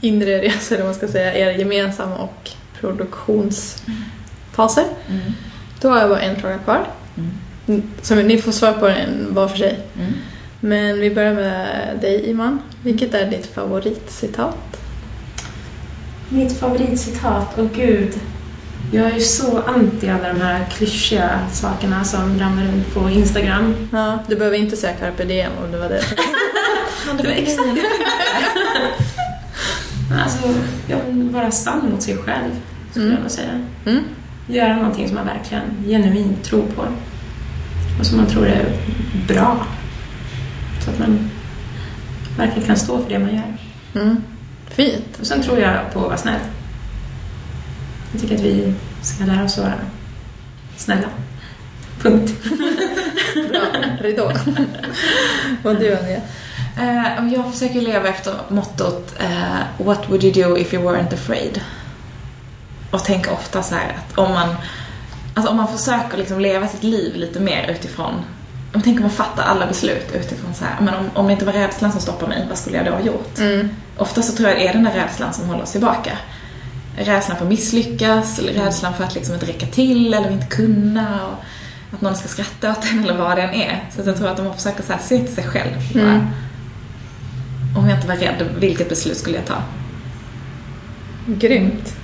[0.00, 2.50] inre resor, eller man ska säga, er gemensamma och
[2.80, 4.84] produktionsfaser.
[5.08, 5.32] Mm.
[5.80, 6.86] Då har jag bara en fråga kvar.
[7.16, 7.30] Mm.
[8.02, 9.80] Så ni får svara på den var för sig.
[9.96, 10.12] Mm.
[10.60, 12.58] Men vi börjar med dig Iman.
[12.82, 14.80] Vilket är ditt favoritcitat?
[16.28, 17.48] Mitt favoritcitat?
[17.56, 18.12] Åh oh, gud.
[18.92, 23.88] Jag är ju så anti alla de här klyschiga sakerna som ramlar runt på Instagram.
[23.92, 26.02] Ja, du behöver inte säga carpe diem om det var det.
[27.18, 27.78] det var exakt
[30.10, 30.54] Alltså,
[31.32, 32.50] vara sann mot sig själv,
[32.90, 33.16] skulle mm.
[33.16, 33.66] jag nog säga.
[33.86, 34.04] Mm.
[34.46, 36.82] Göra någonting som man verkligen genuint tror på.
[37.98, 38.76] Och som man tror är
[39.28, 39.66] bra.
[40.84, 41.30] Så att man
[42.36, 43.56] verkligen kan stå för det man gör.
[44.02, 44.22] Mm.
[44.68, 45.18] Fint.
[45.20, 46.40] Och sen tror jag på att vara snäll.
[48.12, 49.74] Jag tycker att vi ska lära oss att vara
[50.76, 51.08] snälla.
[52.02, 52.32] Punkt.
[53.50, 53.60] Bra,
[54.00, 54.24] ridå.
[55.62, 56.20] Och du Anja?
[56.78, 61.60] Uh, jag försöker leva efter mottot uh, What would you do if you weren't afraid?
[62.90, 64.54] Och tänker ofta så att om man
[65.34, 68.14] Alltså om man försöker liksom leva sitt liv lite mer utifrån
[68.74, 71.52] om tänker man fattar alla beslut utifrån så här, men om, om det inte var
[71.52, 73.38] rädslan som stoppade mig, vad skulle jag då ha gjort?
[73.38, 73.68] Mm.
[73.96, 76.18] Ofta så tror jag det är den där rädslan som håller oss tillbaka.
[76.96, 81.26] Rädslan för att misslyckas, eller rädslan för att liksom inte räcka till eller inte kunna.
[81.26, 83.84] Och att någon ska skratta åt en eller vad det än är.
[83.90, 85.94] Så jag tror att om man försöker så här, se till sig själv.
[85.94, 86.26] Bara, Mm.
[87.76, 89.62] Om jag inte var rädd, vilket beslut skulle jag ta?
[91.26, 91.94] Grymt.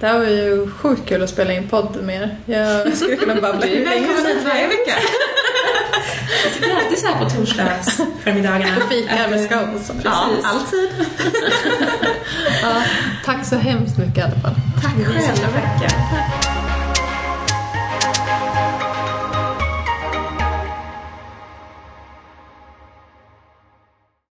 [0.00, 2.36] Det här var ju sjukt kul att spela in podd med er.
[2.84, 4.46] Jag skulle kunna babbla hur länge som helst.
[4.46, 4.92] varje vecka.
[6.44, 8.76] Jag sitter alltid så här på torsdags förmiddagarna.
[8.90, 10.00] Fika med scout.
[10.04, 10.90] Ja, alltid.
[12.62, 12.82] Ja,
[13.24, 14.54] tack så hemskt mycket i alla fall.
[14.82, 15.36] Tack själv.
[15.80, 16.47] Tack.